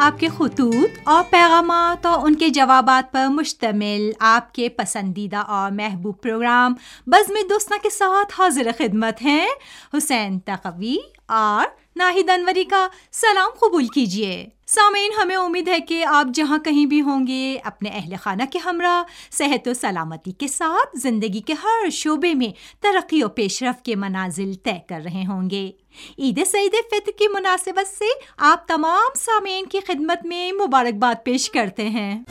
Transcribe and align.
آپ 0.00 0.20
کے 0.20 0.28
خطوط 0.28 0.90
اور 1.04 1.24
پیغامات 1.30 2.06
اور 2.06 2.26
ان 2.26 2.34
کے 2.34 2.48
جوابات 2.48 3.12
پر 3.12 3.26
مشتمل 3.26 4.10
آپ 4.20 4.54
کے 4.54 4.68
پسندیدہ 4.68 5.36
اور 5.36 5.70
محبوب 5.70 6.22
پروگرام 6.22 6.74
بزم 7.06 7.34
دوستہ 7.50 7.74
کے 7.82 7.90
ساتھ 7.90 8.40
حاضر 8.40 8.70
خدمت 8.78 9.22
ہیں 9.22 9.48
حسین 9.96 10.38
تقوی 10.38 10.96
اور 11.26 11.66
ناہید 11.96 12.30
انوری 12.30 12.64
کا. 12.64 12.88
سلام 13.12 13.50
قبول 13.60 13.86
کیجیے. 13.86 14.57
سامعین، 14.70 15.12
ہمیں 15.22 15.36
امید 15.36 15.68
ہے 15.68 15.80
کہ 15.80 16.04
آپ 16.04 16.26
جہاں 16.34 16.58
کہیں 16.58 16.86
بھی 16.86 17.00
ہوں 17.00 17.26
گے، 17.26 17.58
اپنے 17.64 17.90
اہل 17.92 18.14
خانہ 18.22 18.42
کے 18.50 18.58
ہمراہ، 18.58 19.02
صحت 19.32 19.68
و 19.68 19.74
سلامتی 19.74 20.32
کے 20.32 20.48
ساتھ 20.48 20.98
زندگی 20.98 21.40
کے 21.40 21.52
ہر 21.52 21.90
شعبے 21.90 22.34
میں 22.34 22.48
ترقی 22.82 23.22
و 23.22 23.28
پیش 23.28 23.62
رفت 23.62 23.84
کے 23.84 23.94
منازل 23.94 24.54
طے 24.54 24.78
کر 24.88 25.00
رہے 25.04 25.24
ہوں 25.28 25.50
گے۔ 25.50 25.70
عید 26.18 26.44
سعید 26.46 26.74
فطر 26.90 27.10
کی 27.18 27.28
مناسبت 27.28 27.88
سے 27.88 28.04
آپ 28.36 28.68
تمام 28.68 29.18
سامعین 29.18 29.66
کی 29.66 29.80
خدمت 29.80 30.26
میں 30.26 30.52
مبارکباد 30.52 31.24
پیش 31.24 31.50
کرتے 31.50 31.88
ہیں۔ 31.88 32.22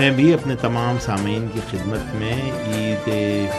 میں 0.00 0.10
بھی 0.10 0.34
اپنے 0.34 0.54
تمام 0.56 0.96
سامعین 1.00 1.48
کی 1.54 1.60
خدمت 1.70 2.14
میں 2.14 2.34
عید 2.42 3.10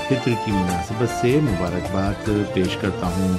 فطر 0.08 0.31
کی 0.45 0.52
مناسبت 0.52 1.09
سے 1.22 1.39
مبارکباد 1.44 2.30
پیش 2.53 2.78
کرتا 2.81 3.08
ہوں۔ 3.08 3.38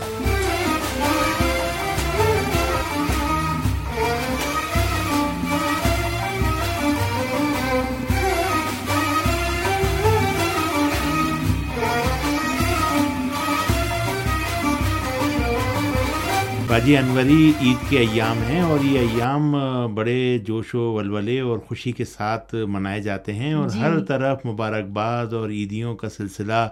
باجی 16.72 16.96
انوری 16.96 17.52
عید 17.60 17.88
کے 17.88 17.98
ایام 17.98 18.38
ہیں 18.42 18.60
اور 18.62 18.84
یہ 18.84 19.00
ایام 19.00 19.50
بڑے 19.94 20.38
جوش 20.38 20.74
و 20.74 20.82
ولولے 20.92 21.38
اور 21.40 21.58
خوشی 21.58 21.90
کے 21.92 22.04
ساتھ 22.04 22.54
منائے 22.68 23.00
جاتے 23.00 23.32
ہیں 23.32 23.52
اور 23.54 23.76
ہر 23.76 23.98
طرف 24.04 24.46
مبارکباد 24.46 25.32
اور 25.32 25.50
عیدیوں 25.50 25.94
کا 25.94 26.08
سلسلہ 26.08 26.66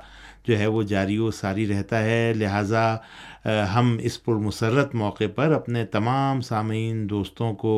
جو 0.44 0.58
ہے 0.58 0.66
وہ 0.66 0.82
جاری 0.84 1.18
و 1.18 1.30
ساری 1.30 1.66
رہتا 1.68 2.02
ہے 2.04 2.32
لہٰذا 2.36 2.84
ہم 3.74 3.96
اس 4.00 4.22
پر 4.24 4.34
مسرت 4.36 4.94
موقع 4.94 5.24
پر 5.34 5.52
اپنے 5.52 5.84
تمام 5.88 6.40
سامعین 6.40 7.08
دوستوں 7.10 7.52
کو 7.54 7.76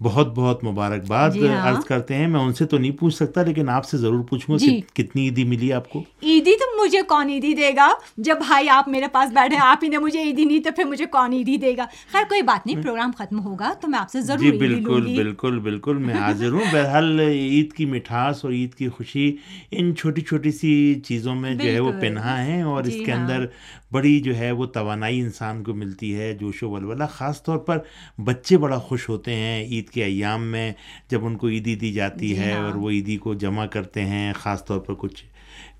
بہت 0.00 0.32
بہت 0.34 0.64
مبارکباد 0.64 1.30
جی 1.30 1.46
ہاں۔ 1.48 1.68
عرض 1.68 1.84
کرتے 1.84 2.14
ہیں 2.14 2.26
میں 2.26 2.40
ان 2.40 2.52
سے 2.52 2.66
تو 2.66 2.78
نہیں 2.78 2.92
پوچھ 2.92 3.14
سکتا 3.14 3.42
لیکن 3.42 3.68
آپ 3.68 3.84
سے 3.84 3.98
ضرور 3.98 4.24
پوچھوں 4.24 4.54
گا 4.54 4.64
جی۔ 4.64 4.80
کتنی 4.94 5.24
عیدی 5.24 5.44
ملی 5.44 5.72
آپ 5.72 5.88
کو 5.90 6.02
عیدی 6.22 6.56
تو 6.58 6.65
مجھے 6.80 7.02
کون 7.02 7.30
عیدی 7.30 7.54
دے 7.54 7.70
گا 7.76 7.88
جب 8.18 8.38
بھائی 8.38 8.68
آپ 8.68 8.88
میرے 8.88 9.08
پاس 9.08 9.32
بیٹھے 9.32 9.56
آپ 9.62 9.84
ہی 9.84 9.88
نے 9.88 9.98
مجھے 9.98 10.22
عیدی 10.22 10.44
نہیں 10.44 10.60
تو 10.60 10.70
پھر 10.76 10.84
مجھے 10.84 11.06
کون 11.06 11.32
عیدی 11.32 11.56
دے 11.56 11.76
گا 11.76 11.86
خیر 12.12 12.28
کوئی 12.28 12.42
بات 12.42 12.66
نہیں 12.66 12.82
پروگرام 12.82 13.10
ختم 13.18 13.40
ہوگا 13.40 13.72
تو 13.80 13.88
میں 13.88 13.98
آپ 13.98 14.10
سے 14.10 14.20
ضرور 14.20 14.38
جی 14.38 14.50
بالکل 14.50 15.14
بالکل 15.16 15.58
بالکل 15.58 15.96
میں 15.96 16.14
حاضر 16.14 16.52
ہوں 16.52 16.64
بہرحال 16.72 17.20
عید 17.20 17.72
کی 17.72 17.86
مٹھاس 17.86 18.44
اور 18.44 18.52
عید 18.52 18.74
کی 18.74 18.88
خوشی 18.88 19.36
ان 19.70 19.94
چھوٹی 19.96 20.20
چھوٹی 20.20 20.50
سی 20.50 20.72
چیزوں 21.04 21.34
میں 21.34 21.54
جو 21.54 21.64
ہے 21.64 21.80
وہ۔ 21.80 21.92
پنہا 22.00 22.44
ہے 22.44 22.60
اور 22.62 22.84
جی 22.84 22.98
اس 22.98 23.06
کے 23.06 23.12
ہاں۔ 23.12 23.20
اندر 23.20 23.46
بڑی 23.92 24.18
جو 24.20 24.36
ہے 24.36 24.50
وہ 24.50 24.66
توانائی 24.66 25.20
انسان 25.20 25.62
کو 25.62 25.74
ملتی 25.74 26.14
ہے 26.16 26.32
جوش 26.34 26.62
و 26.62 26.70
ولولہ 26.70 27.04
خاص 27.10 27.42
طور 27.42 27.58
پر 27.58 27.78
بچے 28.24 28.56
بڑا 28.56 28.78
خوش 28.78 29.08
ہوتے 29.08 29.34
ہیں 29.34 29.62
عید 29.64 29.88
کے 29.88 30.04
ایام 30.04 30.46
میں 30.48 30.72
جب 31.10 31.26
ان 31.26 31.36
کو 31.36 31.48
عیدی 31.48 31.74
دی 31.74 31.92
جاتی 31.92 32.28
جی 32.28 32.38
ہے 32.38 32.52
ہاں۔ 32.52 32.64
اور 32.64 32.74
وہ 32.74 32.90
عیدی 32.90 33.16
کو 33.16 33.34
جمع 33.34 33.66
کرتے 33.66 34.04
ہیں 34.04 34.32
خاص 34.32 34.64
طور 34.64 34.80
پر 34.80 34.94
کچھ 34.94 35.24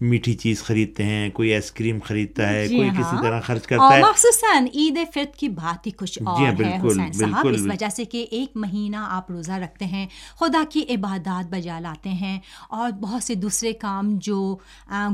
میٹھی 0.01 0.33
چیز 0.34 0.62
خریدتے 0.62 1.05
ہیں 1.05 1.29
کوئی 1.31 1.53
آئس 1.55 1.71
کریم 1.73 1.99
خریدتا 2.05 2.49
ہے 2.49 2.67
جی 2.69 2.77
کوئی 2.77 2.89
ہاں۔ 2.89 2.95
کسی 2.95 3.23
طرح 3.23 3.41
خرچ 3.41 3.67
کرتا 3.67 3.89
ہے 3.91 4.03
مخصوصاً 4.03 4.67
عید 4.67 4.99
فطر 5.05 5.39
کی 5.39 5.49
بات 5.51 5.87
ہی 5.87 5.91
کچھ 5.93 6.19
اور 6.21 6.37
ہاں، 6.37 6.47
ہے 6.47 6.55
بالکل، 6.55 6.89
حسین 6.91 7.12
صاحب 7.12 7.43
بالکل۔ 7.43 7.55
اس 7.55 7.67
وجہ 7.67 7.89
سے 7.89 8.05
کہ 8.05 8.25
ایک 8.31 8.57
مہینہ 8.57 9.05
آپ 9.11 9.31
روزہ 9.31 9.53
رکھتے 9.55 9.84
ہیں 9.84 10.07
خدا 10.39 10.62
کی 10.71 10.84
عبادات 10.91 11.49
بجا 11.51 11.79
لاتے 11.81 12.09
ہیں 12.11 12.39
اور 12.71 12.91
بہت 13.01 13.23
سے 13.23 13.34
دوسرے 13.37 13.73
کام 13.81 14.11
جو 14.21 14.57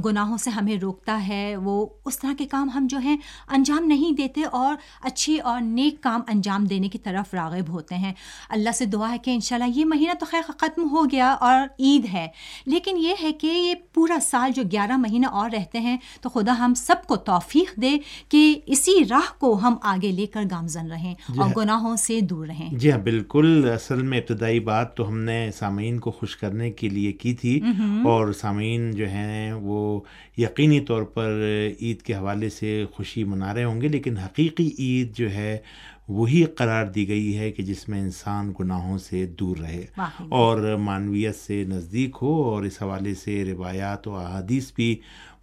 گناہوں 0.04 0.37
سے 0.37 0.50
ہمیں 0.50 0.76
روکتا 0.76 1.19
ہے 1.28 1.44
وہ 1.59 1.87
اس 2.04 2.19
طرح 2.19 2.32
کے 2.38 2.47
کام 2.47 2.70
ہم 2.70 2.87
جو 2.91 2.99
ہیں 2.99 3.16
انجام 3.50 3.87
نہیں 3.87 4.16
دیتے 4.16 4.44
اور 4.53 4.75
اچھی 5.03 5.38
اور 5.41 5.60
نیک 5.62 6.03
کام 6.03 6.22
انجام 6.28 6.64
دینے 6.64 6.88
کی 6.88 6.99
طرف 6.99 7.34
راغب 7.34 7.69
ہوتے 7.69 7.94
ہیں 7.97 8.12
اللہ 8.50 8.70
سے 8.72 8.84
دعا 8.88 9.12
ہے 9.12 9.19
کہ 9.19 9.31
انشاءاللہ 9.31 9.70
یہ 9.70 9.84
مہینہ 9.84 10.19
تو 10.20 10.26
خیر 10.26 10.50
ختم 10.50 10.91
ہو 10.91 11.04
گیا 11.12 11.32
اور 11.41 11.66
عید 11.78 12.12
ہے 12.12 12.26
لیکن 12.66 12.97
یہ 12.99 13.22
ہے 13.22 13.32
کہ 13.34 13.47
یہ 13.47 13.75
پورا 13.94 14.19
سال 14.22 14.50
جو 14.53 14.62
گیارہ 14.72 14.96
مہینہ 14.96 15.26
اور 15.26 15.50
رہتے 15.50 15.80
ہیں 15.80 15.96
تو 16.20 16.28
خدا 16.28 16.54
ہم 16.58 16.74
سب 16.74 16.96
کو 17.08 17.16
توفیق 17.16 17.76
دے 17.82 17.98
کہ 18.28 18.60
اسی 18.66 18.92
راہ 19.10 19.38
کو 19.38 19.58
ہم 19.62 19.74
آگے 19.82 20.12
لے 20.12 20.26
کر 20.26 20.42
گامزن 20.50 20.90
رہیں 20.90 21.14
اور 21.38 21.48
گناہوں 21.56 21.96
سے 21.96 22.20
دور 22.20 22.46
رہیں۔ 22.46 22.76
جی 22.76 22.90
ہاں 22.92 22.98
بالکل۔ 22.98 23.70
اصل 23.74 24.02
میں 24.02 24.18
ابتدائی 24.18 24.60
بات 24.60 24.96
تو 24.96 25.08
ہم 25.08 25.18
نے 25.20 25.50
سامعین 25.58 25.98
کو 25.98 26.10
خوش 26.10 26.36
کرنے 26.36 26.70
کے 26.70 26.88
لیے 26.88 27.12
کی 27.12 27.34
تھی۔ 27.34 27.60
اور 28.04 28.32
سامعین 28.32 28.90
جو 28.90 29.08
ہیں 29.08 29.52
وہ 29.52 30.00
یقینی 30.38 30.80
طور 30.80 31.02
پر 31.02 31.42
عید 31.80 32.02
کے 32.02 32.14
حوالے 32.14 32.48
سے 32.48 32.84
خوشی 32.94 33.24
منا 33.24 33.54
رہے 33.54 33.64
ہوں 33.64 33.80
گے 33.80 33.88
لیکن 33.88 34.18
حقیقی 34.18 34.70
عید 34.78 35.16
جو 35.16 35.30
ہے 35.30 35.58
وہی 36.08 36.44
قرار 36.44 36.86
دی 36.86 37.08
گئی 37.08 37.38
ہے 37.38 37.52
کہ 37.52 37.62
جس 37.62 37.88
میں 37.88 38.00
انسان 38.00 38.52
گناہوں 38.60 38.98
سے 38.98 39.26
دور 39.26 39.56
رہے۔ 39.56 39.86
اور 40.28 40.76
معنویت 40.76 41.36
سے 41.36 41.64
نزدیک 41.68 42.16
ہو 42.22 42.42
اور 42.42 42.62
اس 42.62 42.82
حوالے 42.82 43.14
سے 43.14 43.44
روایات 43.44 44.08
و 44.08 44.16
احادیث 44.16 44.72
بھی 44.72 44.96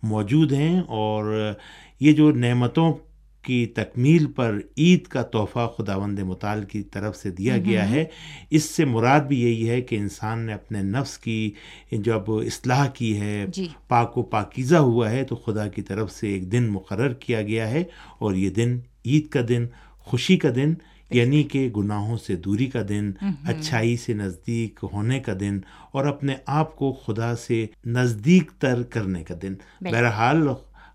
موجود 0.03 0.51
ہیں 0.51 0.79
اور 0.79 1.53
یہ 1.99 2.11
جو 2.13 2.31
نعمتوں 2.31 2.93
کی 3.41 3.65
تکمیل 3.65 4.25
پر 4.25 4.59
عید 4.77 5.07
کا 5.07 5.21
تحفہ 5.21 5.69
خداوند 5.77 6.19
مطال 6.19 6.63
کی 6.63 6.81
طرف 6.83 7.17
سے 7.17 7.29
دیا 7.31 7.57
گیا 7.57 7.89
ہے 7.89 8.05
اس 8.49 8.63
سے 8.63 8.85
مراد 8.85 9.19
بھی 9.19 9.41
یہی 9.41 9.69
ہے 9.69 9.81
کہ 9.81 9.95
انسان 9.95 10.39
نے 10.39 10.53
اپنے 10.53 10.81
نفس 10.81 11.17
کی 11.17 11.51
جب 11.91 12.31
اصلاح 12.31 12.87
کی 12.87 13.19
ہے 13.19 13.45
جی 13.53 13.67
پاک 13.87 14.17
و 14.17 14.23
پاکیزہ 14.23 14.75
ہوا 14.75 15.11
ہے 15.11 15.23
تو 15.23 15.35
خدا 15.35 15.67
کی 15.67 15.81
طرف 15.81 16.11
سے 16.11 16.27
ایک 16.27 16.51
دن 16.51 16.67
مقرر 16.67 17.13
کیا 17.13 17.41
گیا 17.41 17.69
ہے 17.69 17.83
اور 18.19 18.33
یہ 18.33 18.49
دن 18.49 18.79
عید 19.05 19.27
کا 19.27 19.39
دن 19.49 19.65
خوشی 20.09 20.37
کا 20.37 20.49
دن 20.55 20.73
یعنی 21.11 21.43
کہ 21.43 21.69
گناہوں 21.77 22.17
سے 22.17 22.35
دوری 22.35 22.65
کا 22.65 22.81
دن 22.89 23.11
اچھائی 23.43 23.97
سے 23.97 24.13
نزدیک 24.13 24.79
ہونے 24.93 25.19
کا 25.19 25.33
دن 25.39 25.59
اور 25.91 26.05
اپنے 26.05 26.35
آپ 26.45 26.75
کو 26.75 26.91
خدا 27.05 27.35
سے 27.35 27.65
نزدیک 27.85 28.51
تر 28.59 28.83
کرنے 28.83 29.23
کا 29.23 29.35
دن۔ 29.41 29.53
بہرحال 29.81 30.47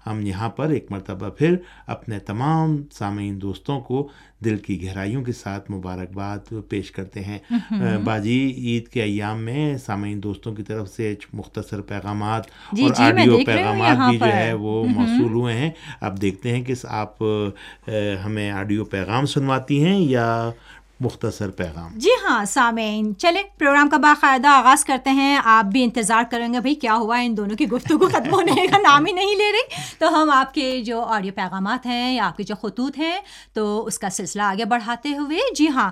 ہم 0.07 0.21
یہاں 0.21 0.49
پر 0.49 0.69
ایک 0.69 0.87
مرتبہ 0.91 1.29
پھر 1.29 1.57
اپنے 1.87 2.19
تمام 2.19 2.77
سامعین 2.93 3.41
دوستوں 3.43 3.81
کو 3.81 4.09
دل 4.45 4.57
کی 4.57 4.83
گہرائیوں 4.83 5.23
کے 5.25 5.33
ساتھ 5.33 5.71
مبارکباد 5.71 6.53
پیش 6.69 6.91
کرتے 6.91 7.21
ہیں۔ 7.21 7.39
باجی 8.05 8.39
عید 8.57 8.89
کے 8.89 9.03
ایام 9.03 9.43
میں 9.43 9.77
سامعین 9.79 10.23
دوستوں 10.23 10.55
کی 10.55 10.63
طرف 10.63 10.89
سے 10.89 11.15
مختصر 11.33 11.81
پیغامات 11.81 12.47
جی 12.73 12.83
اور 12.83 12.95
جی 12.95 13.03
آڈیو 13.03 13.37
ہوں 13.37 13.45
پیغامات 13.45 14.11
بھی 14.11 14.19
جو 14.19 14.33
ہے 14.33 14.53
وہ 14.53 14.85
موصول 14.85 15.33
ہوئے 15.33 15.55
ہیں۔ 15.55 15.71
اب 16.01 16.21
دیکھتے 16.23 16.57
ہیں 16.57 16.63
کہ 16.65 16.75
آپ 16.89 17.23
ہمیں 18.25 18.51
آڈیو 18.51 18.85
پیغام 18.85 19.27
سنواتی 19.27 19.85
ہیں 19.85 19.99
یا 20.01 20.51
مختصر 21.05 21.51
پیغام۔ 21.51 21.99
جی 21.99 22.11
ہاں 22.25 22.45
سامعین 22.45 23.17
چلے 23.19 23.43
پروگرام 23.59 23.89
کا 23.89 23.97
باقاعدہ 23.97 24.49
آغاز 24.49 24.85
کرتے 24.85 25.11
ہیں۔ 25.11 25.39
آپ 25.45 25.65
بھی 25.65 25.85
انتظار 25.85 26.23
کریں 26.31 26.53
گے 26.53 26.61
بھائی 26.61 26.75
کیا 26.75 26.95
ہوا؟ 26.95 27.19
ان 27.19 27.37
دونوں 27.37 27.57
کی 27.57 27.69
گفتگو 27.69 28.09
ختم 28.13 28.33
ہونے 28.33 28.67
کا 28.67 28.79
نام 28.79 29.07
ہی 29.07 29.13
نہیں 29.13 29.35
لے 29.37 29.53
رہی۔ 29.53 29.83
تو 29.99 30.09
ہم 30.09 30.31
آپ 30.31 30.55
کے 30.55 30.83
جو 30.83 31.03
آڈیو 31.03 31.33
پیغامات 31.37 31.87
ہیں 31.87 32.15
یا 32.15 32.27
آپ 32.27 32.37
کے 32.37 32.43
جو 32.43 32.55
خطوط 32.55 32.99
ہیں 32.99 33.19
تو 33.53 33.85
اس 33.87 33.99
کا 33.99 34.11
سلسلہ 34.11 34.43
آگے 34.43 34.65
بڑھاتے 34.65 35.17
ہوئے۔ 35.17 35.39
جی 35.55 35.69
ہاں 35.69 35.91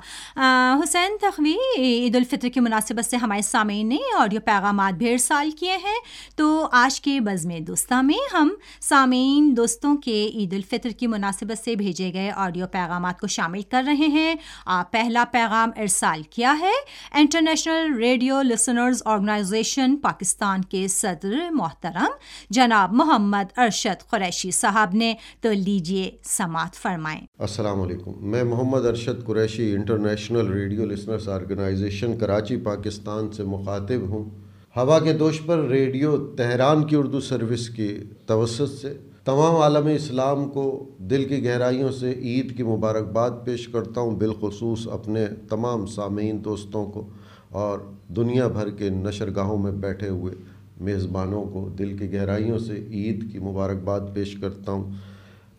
حسین 0.85 1.17
تخوی 1.21 1.55
عید 1.79 2.17
الفطر 2.17 2.49
کی 2.49 2.61
مناسبت 2.61 3.11
سے 3.11 3.17
ہمارے 3.17 3.43
سامعین 3.43 3.89
نے 3.89 3.99
آڈیو 4.19 4.41
پیغامات 4.41 4.95
بھی 4.95 5.13
ارسال 5.13 5.51
کیے 5.51 5.77
ہیں۔ 5.77 5.99
تو 6.37 6.69
آج 6.73 7.01
کے 7.01 7.21
بزم 7.21 7.51
دوستہ 7.59 8.01
میں 8.03 8.19
ہم 8.35 8.51
سامعین 8.81 9.53
دوستوں 9.57 9.97
کے 9.97 10.31
عید 10.35 10.53
الفطر 10.53 10.91
کی 10.91 11.07
مناسبت 11.07 11.65
سے 11.65 11.75
بھیجے 11.77 12.13
گئے 12.13 12.31
آڈیو 12.37 12.67
پیغامات 12.67 13.21
کو 13.21 13.27
شامل 13.27 13.63
کر 13.63 13.83
رہے 13.87 14.07
ہیں۔ 14.09 14.35
آپ 14.67 14.91
پہلا 15.03 15.25
پیغام 15.33 15.71
ارسال 15.77 16.23
کیا 16.31 16.57
ہے۔ 16.61 16.71
International 17.13 17.95
radio 17.95 18.43
listeners 18.43 19.03
organization 19.05 19.97
Pakistan 19.97 20.63
کے 20.63 20.89
صدر 20.89 21.51
محترم 21.51 22.07
جناب 22.51 22.93
محمد 22.93 23.59
ارشد 23.59 24.11
قریشی 24.11 24.51
صاحب 24.51 24.95
نے 24.95 25.15
تو 25.41 25.53
لیجیے 25.53 26.11
سماعت 26.25 26.75
فرمائیں۔ 26.75 27.21
السلام 27.39 27.81
علیکم۔ 27.81 28.13
میں 28.21 28.45
Muhammad 28.45 28.87
Arshad 28.87 29.27
Qureshi 29.27 29.73
international 29.73 30.53
radio 30.53 30.87
listeners 30.87 31.29
organization 31.29 32.19
Karachi, 32.19 32.57
Pakistan 32.57 33.33
سے 33.33 33.43
مخاطب 33.43 34.09
ہوں۔ 34.09 34.31
ہوا 34.77 34.99
کے 34.99 35.13
دوش 35.13 35.41
پر 35.47 35.59
ریڈیو 35.59 36.27
تہران 36.27 36.87
کی 36.87 36.97
اردو 36.97 37.21
سروس 37.21 37.69
کی 37.69 37.99
توسط 38.27 38.83
سے 38.83 39.12
تمام 39.25 39.57
عالم 39.57 39.87
اسلام 39.87 40.49
کو 40.49 40.85
دل 40.99 41.25
کی 41.25 41.45
گہرائیوں 41.45 41.91
سے 41.91 42.13
عید 42.13 42.57
کی 42.57 42.63
مبارکباد 42.63 43.31
پیش 43.45 43.69
کرتا 43.69 44.01
ہوں، 44.01 44.11
بالخصوص 44.11 44.89
اپنے 44.93 45.27
تمام 45.49 45.87
سامعین 45.87 46.45
دوستوں 46.45 46.85
کو 46.87 47.07
اور 47.49 47.79
دنیا 48.09 48.49
بھر 48.49 48.71
کے 48.71 48.89
نشر 48.89 49.35
گاہوں 49.37 49.59
میں 49.59 49.73
بیٹھے 49.73 50.09
ہوئے 50.09 50.35
میزبانوں 50.81 51.45
کو 51.45 51.69
دل 51.79 51.97
کی 51.97 52.13
گہرائیوں 52.13 52.59
سے 52.59 52.77
عید 52.91 53.33
کی 53.33 53.39
مبارکباد 53.39 54.01
پیش 54.15 54.35
کرتا 54.41 54.73
ہوں۔ 54.73 54.91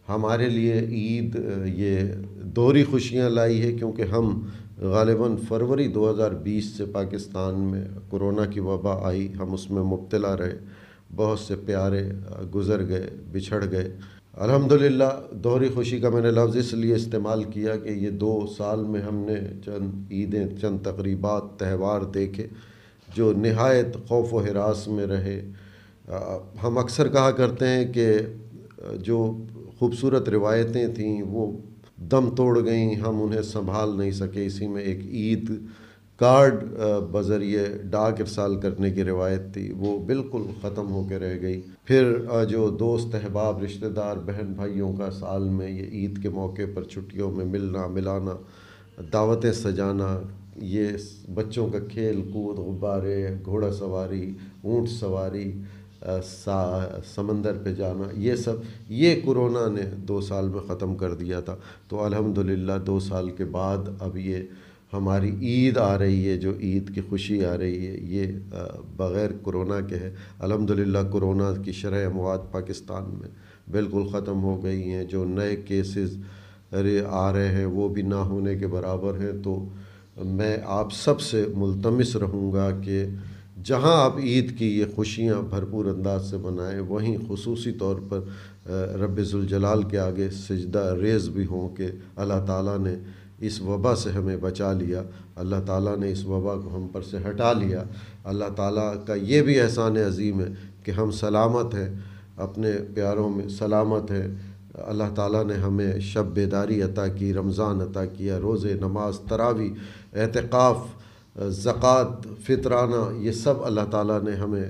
ہمارے 0.09 0.49
لیے 0.49 0.79
عید، 0.79 1.39
یہ 1.65 1.97
دوہری 2.55 2.83
خوشیاں 2.83 3.29
لائی 3.29 3.61
ہے 3.61 3.73
کیونکہ 3.73 4.01
ہم 4.01 4.39
غالباً 4.81 5.35
فروری 5.47 5.87
دو 5.87 6.09
ہزار 6.11 6.31
بیس 6.31 6.65
سے 6.65 6.85
پاکستان 6.85 7.59
میں 7.59 7.85
کرونا 8.11 8.45
کی 8.45 8.59
وبا 8.59 8.99
آئی، 9.07 9.33
ہم 9.39 9.53
اس 9.53 9.71
میں 9.71 9.83
مبتلا 9.83 10.37
رہے۔ 10.37 10.57
بہت 11.15 11.39
سے 11.39 11.55
پیارے 11.65 12.01
گزر 12.55 12.87
گئے، 12.87 13.09
بچھڑ 13.31 13.63
گئے۔ 13.71 13.89
الحمد 14.33 14.71
للہ 14.71 15.11
دوہری 15.31 15.67
خوشی 15.73 15.99
کا 15.99 16.09
میں 16.09 16.21
نے 16.21 16.31
لفظ 16.31 16.57
اس 16.57 16.73
لیے 16.73 16.95
استعمال 16.95 17.43
کیا 17.43 17.75
کہ 17.75 17.89
یہ 17.89 18.09
دو 18.09 18.45
سال 18.57 18.83
میں 18.83 19.01
ہم 19.01 19.15
نے 19.15 19.35
چند 19.65 20.11
عیدیں، 20.11 20.45
چند 20.61 20.77
تقریبات، 20.83 21.43
تہوار 21.57 22.01
دیکھے 22.13 22.47
جو 23.15 23.31
نہایت 23.33 23.97
خوف 24.07 24.33
و 24.33 24.39
حراس 24.39 24.87
میں 24.87 25.05
رہے۔ 25.07 25.39
ہم 26.63 26.77
اکثر 26.77 27.07
کہا 27.07 27.31
کرتے 27.31 27.67
ہیں 27.67 27.85
کہ 27.93 28.07
جو 29.01 29.19
خوبصورت 29.79 30.29
روایتیں 30.29 30.87
تھیں 30.87 31.21
وہ 31.21 31.51
دم 32.11 32.29
توڑ 32.35 32.65
گئیں، 32.65 32.95
ہم 32.95 33.21
انہیں 33.21 33.41
سنبھال 33.41 33.97
نہیں 33.97 34.11
سکے۔ 34.11 34.45
اسی 34.45 34.67
میں 34.67 34.81
ایک 34.81 35.05
عید 35.05 35.51
کارڈ 36.19 36.63
بذریعے 37.11 37.65
ڈاک 37.91 38.19
ارسال 38.21 38.59
کرنے 38.61 38.89
کی 38.91 39.03
روایت 39.03 39.53
تھی، 39.53 39.71
وہ 39.77 39.97
بالکل 40.05 40.43
ختم 40.61 40.91
ہو 40.91 41.03
کے 41.09 41.19
رہ 41.19 41.37
گئی۔ 41.41 41.61
پھر 41.85 42.13
جو 42.49 42.69
دوست 42.79 43.15
احباب، 43.15 43.63
رشتہ 43.63 43.87
دار، 43.95 44.17
بہن 44.25 44.53
بھائیوں 44.55 44.91
کا 44.97 45.09
سال 45.11 45.49
میں 45.49 45.69
یہ 45.69 45.89
عید 45.91 46.21
کے 46.23 46.29
موقع 46.29 46.61
پر 46.73 46.83
چھٹیوں 46.83 47.31
میں 47.31 47.45
ملنا، 47.45 47.85
ملانا، 47.87 48.35
دعوتیں 49.13 49.51
سجانا، 49.53 50.17
یہ 50.63 50.87
بچوں 51.33 51.67
کا 51.69 51.79
کھیل، 51.91 52.21
کود، 52.33 52.57
غبارے، 52.57 53.27
گھوڑا 53.45 53.71
سواری، 53.73 54.29
اونٹ 54.61 54.89
سواری 54.89 55.51
سمندر 57.05 57.57
پہ 57.63 57.73
جانا، 57.73 58.09
یہ 58.19 58.35
سب، 58.35 58.55
یہ 59.01 59.21
کرونا 59.25 59.67
نے 59.73 59.83
دو 60.07 60.19
سال 60.21 60.49
میں 60.49 60.59
ختم 60.67 60.95
کر 60.97 61.13
دیا 61.15 61.39
تھا۔ 61.39 61.55
تو 61.89 62.03
الحمد 62.03 62.37
للہ 62.37 62.77
دو 62.87 62.99
سال 62.99 63.29
کے 63.37 63.45
بعد 63.51 63.89
اب 63.99 64.17
یہ 64.17 64.37
ہماری 64.93 65.31
عید 65.41 65.77
آ 65.77 65.97
رہی 65.99 66.27
ہے، 66.29 66.37
جو 66.37 66.51
عید 66.59 66.93
کی 66.95 67.01
خوشی 67.09 67.45
آ 67.45 67.57
رہی 67.57 67.87
ہے، 67.87 67.97
یہ 68.15 68.25
بغیر 68.97 69.29
کرونا 69.45 69.79
کے 69.79 69.95
ہے۔ 69.95 70.13
الحمد 70.39 70.71
للہ 70.71 70.99
کرونا 71.13 71.53
کی 71.63 71.71
شرح 71.71 72.05
اموات 72.05 72.51
پاکستان 72.51 73.03
میں 73.21 73.29
بالکل 73.71 74.07
ختم 74.11 74.43
ہو 74.43 74.63
گئی 74.63 74.83
ہیں۔ 74.83 75.03
جو 75.03 75.25
نئے 75.25 75.55
کیسز 75.55 76.17
آ 77.07 77.31
رہے 77.33 77.47
ہیں، 77.47 77.65
وہ 77.65 77.89
بھی 77.89 78.01
نہ 78.01 78.21
ہونے 78.29 78.55
کے 78.55 78.67
برابر 78.67 79.19
ہیں۔ 79.19 79.31
تو 79.43 79.65
میں 80.25 80.57
آپ 80.65 80.93
سب 80.93 81.21
سے 81.21 81.45
ملتمس 81.55 82.15
رہوں 82.15 82.51
گا 82.53 82.69
کہ 82.83 83.05
جہاں 83.63 83.95
آپ 84.03 84.17
عید 84.17 84.57
کی 84.57 84.79
یہ 84.79 84.85
خوشیاں 84.95 85.41
بھرپور 85.41 85.85
انداز 85.85 86.29
سے 86.29 86.37
منائیں، 86.37 86.79
وہیں 86.79 87.17
خصوصی 87.27 87.71
طور 87.71 87.95
پر 88.09 88.19
رب 88.99 89.21
ذوالجلال 89.21 89.83
کے 89.83 89.99
آگے 89.99 90.29
سجدہ 90.29 90.95
ریز 91.01 91.29
بھی 91.29 91.45
ہوں 91.45 91.75
کہ 91.75 91.87
اللہ 92.15 92.45
تعالیٰ 92.47 92.79
نے 92.79 92.95
اس 93.47 93.61
وبا 93.61 93.95
سے 93.95 94.09
ہمیں 94.09 94.37
بچا 94.37 94.73
لیا۔ 94.73 95.03
اللہ 95.35 95.55
تعالیٰ 95.65 95.97
نے 95.97 96.11
اس 96.11 96.25
وبا 96.25 96.55
کو 96.55 96.75
ہم 96.75 96.87
پر 96.91 97.01
سے 97.01 97.17
ہٹا 97.29 97.53
لیا۔ 97.53 97.83
اللہ 98.23 98.49
تعالیٰ 98.55 98.93
کا 99.05 99.13
یہ 99.13 99.41
بھی 99.41 99.59
احسان 99.59 99.97
عظیم 99.97 100.39
ہے 100.39 100.47
کہ 100.83 100.91
ہم 100.91 101.11
سلامت 101.11 101.75
ہیں، 101.75 101.89
اپنے 102.37 102.71
پیاروں 102.93 103.29
میں 103.29 103.47
سلامت 103.49 104.11
ہیں۔ 104.11 104.27
اللہ 104.73 105.13
تعالیٰ 105.15 105.45
نے 105.45 105.53
ہمیں 105.53 105.99
شب 105.99 106.25
بیداری 106.25 106.81
عطا 106.81 107.07
کی، 107.07 107.33
رمضان 107.33 107.81
عطا 107.81 108.05
کیا 108.05 108.39
روز 108.39 108.65
نماز 108.65 109.19
تراوی 109.29 109.73
اعتقاف 110.13 110.77
زکوٰۃ، 111.49 112.11
فطرانہ، 112.45 113.17
یہ 113.17 113.31
سب 113.31 113.63
اللہ 113.63 113.85
تعالیٰ 113.91 114.21
نے 114.23 114.31
ہمیں 114.31 114.65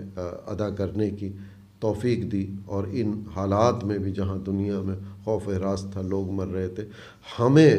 ادا 0.47 0.69
کرنے 0.69 1.09
کی 1.09 1.31
توفیق 1.79 2.31
دی۔ 2.31 2.47
اور 2.65 2.83
ان 2.91 3.23
حالات 3.35 3.83
میں 3.83 3.97
بھی 3.97 4.11
جہاں 4.11 4.37
دنیا 4.45 4.79
میں 4.81 4.95
خوف 5.23 5.47
راست 5.47 5.91
تھا، 5.91 6.01
لوگ 6.01 6.29
مر 6.29 6.47
رہے 6.47 6.67
تھے۔ 6.67 6.83
ہمیں 7.39 7.73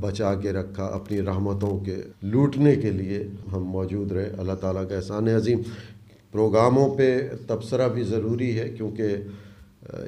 بچا 0.00 0.34
کے 0.34 0.52
رکھا 0.52 0.84
اپنی 0.84 1.22
رحمتوں 1.22 1.78
کے 1.84 1.96
لوٹنے 2.22 2.74
کے 2.76 2.90
لیے 2.90 3.26
ہم 3.52 3.64
موجود 3.64 4.12
رہے۔ 4.12 4.30
اللہ 4.38 4.52
تعالیٰ 4.52 4.88
کا 4.88 4.96
احسان 4.96 5.28
عظیم۔ 5.28 5.60
پروگراموں 6.32 6.94
پہ 6.96 7.28
تبصرہ 7.46 7.88
بھی 7.88 8.02
ضروری 8.02 8.58
ہے، 8.58 8.68
کیونکہ 8.76 9.16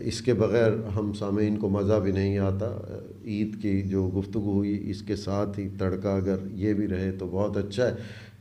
اس 0.00 0.20
کے 0.20 0.34
بغیر 0.34 0.72
ہم 0.96 1.12
سامعین 1.12 1.56
کو 1.56 1.68
مزہ 1.68 2.00
بھی 2.02 2.12
نہیں 2.12 2.38
آتا۔ 2.38 2.68
عید 3.24 3.62
کی 3.62 3.82
جو 3.82 4.10
گفتگو 4.18 4.52
ہوئی، 4.52 4.90
اس 4.90 5.02
کے 5.02 5.16
ساتھ 5.16 5.58
ہی 5.60 5.68
تڑکا 5.78 6.14
اگر 6.16 6.36
یہ 6.52 6.72
بھی 6.74 6.88
رہے 6.88 7.12
تو 7.12 7.26
بہت 7.26 7.56
اچھا 7.56 7.86
ہے۔ 7.86 7.94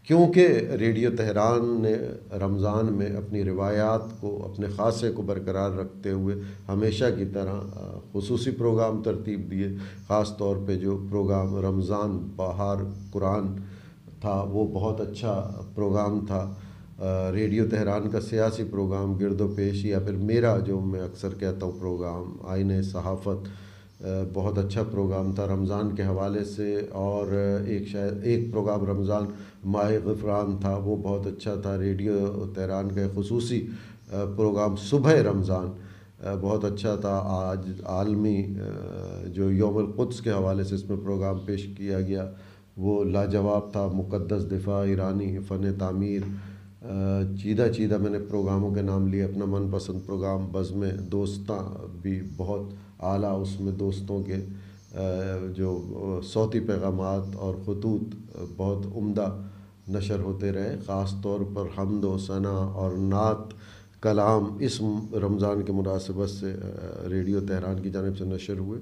کیونکہ 0.07 0.47
ریڈیو 0.79 1.09
تہران 1.17 1.81
نے 1.81 1.93
رمضان 2.39 2.93
میں 2.93 3.07
اپنی 3.07 3.43
روایات 3.43 4.01
کو، 4.21 4.51
اپنے 4.51 4.67
خاصے 4.75 5.11
کو 5.11 5.21
برقرار 5.21 5.71
رکھتے 5.71 6.11
ہوئے 6.11 6.35
ہمیشہ 6.67 7.05
کی 7.17 7.25
طرح 7.25 7.61
خصوصی 8.13 8.51
پروگرام 8.51 9.01
ترتیب 9.03 9.49
دیے۔ 9.51 9.67
خاص 10.07 10.37
طور 10.37 10.55
پہ 10.67 10.75
جو 10.75 10.97
پروگرام 11.09 11.55
رمضان 11.55 12.17
بہار 12.35 12.83
قرآن 13.11 13.47
تھا، 14.21 14.45
وہ 14.51 14.67
بہت 14.67 15.01
اچھا 15.01 15.61
پروگرام 15.75 16.25
تھا۔ 16.25 16.53
ریڈیو 17.33 17.65
تہران 17.69 18.09
کا 18.09 18.21
سیاسی 18.21 18.63
پروگرام 18.71 19.13
گرد 19.13 19.41
و 19.41 19.47
پیش 19.47 19.85
یا 19.85 19.99
پھر 19.99 20.13
میرا 20.13 20.57
جو 20.59 20.79
میں 20.79 21.01
اکثر 21.01 21.33
کہتا 21.39 21.65
ہوں 21.65 21.79
پروگرام، 21.79 22.35
آئین 22.43 22.81
صحافت 22.83 23.47
بہت 24.33 24.57
اچھا 24.57 24.83
پروگرام 24.83 25.31
تھا 25.35 25.45
رمضان 25.47 25.95
کے 25.95 26.03
حوالے 26.03 26.43
سے 26.45 26.75
اور 26.91 27.31
ایک 27.65 27.87
شاید 27.87 28.23
ایک 28.23 28.51
پروگرام 28.51 28.85
رمضان 28.85 29.25
ماہ 29.65 29.91
غفران 30.03 30.57
تھا، 30.61 30.75
وہ 30.75 30.95
بہت 31.03 31.27
اچھا 31.27 31.55
تھا 31.55 31.77
ریڈیو 31.79 32.45
تہران 32.55 32.89
کا 32.95 33.07
خصوصی 33.15 33.65
پروگرام 34.09 34.75
صبح 34.89 35.21
رمضان 35.23 35.71
بہت 36.41 36.65
اچھا 36.65 36.95
تھا۔ 36.95 37.21
آج 37.27 37.69
عالمی 37.85 38.43
جو 39.35 39.51
یوم 39.51 39.77
القدس 39.77 40.21
کے 40.21 40.31
حوالے 40.31 40.63
سے 40.63 40.75
اس 40.75 40.89
میں 40.89 40.97
پروگرام 40.97 41.39
پیش 41.45 41.65
کیا 41.77 42.01
گیا، 42.01 42.29
وہ 42.77 43.03
لاجواب 43.03 43.71
تھا۔ 43.71 43.87
مقدس 43.93 44.49
دفاع، 44.51 44.83
ایرانی 44.83 45.37
فن 45.47 45.73
تعمیر 45.79 46.21
چیدہ 47.41 47.67
چیدہ 47.75 47.97
میں 47.97 48.11
نے 48.11 48.19
پروگراموں 48.29 48.73
کے 48.75 48.81
نام 48.81 49.07
لیے 49.07 49.23
اپنا 49.23 49.45
من 49.45 49.69
پسند 49.71 50.05
پروگرام، 50.05 50.45
بزم 50.51 50.83
دوستاں 51.11 51.63
بھی 52.01 52.21
بہت 52.37 52.73
اعلیٰ 52.99 53.41
اس 53.41 53.59
میں 53.59 53.71
دوستوں 53.71 54.21
کے 54.23 54.37
جو 55.55 56.19
صوتی 56.23 56.59
پیغامات 56.59 57.35
اور 57.35 57.55
خطوط 57.65 58.15
بہت 58.57 58.85
عمدہ 58.95 59.29
نشر 59.89 60.19
ہوتے 60.19 60.51
رہے، 60.51 60.75
خاص 60.85 61.13
طور 61.23 61.39
پر 61.53 61.63
حمد 61.77 62.03
و 62.03 62.17
ثنا 62.17 62.49
اور 62.49 62.91
نعت، 62.97 63.53
کلام 64.01 64.57
اس 64.59 64.81
رمضان 65.21 65.61
کے 65.63 65.71
مناسبت 65.71 66.29
سے 66.29 66.53
ریڈیو 67.09 67.39
تہران 67.47 67.81
کی 67.81 67.89
جانب 67.89 68.17
سے 68.17 68.25
نشر 68.25 68.59
ہوئے 68.59 68.79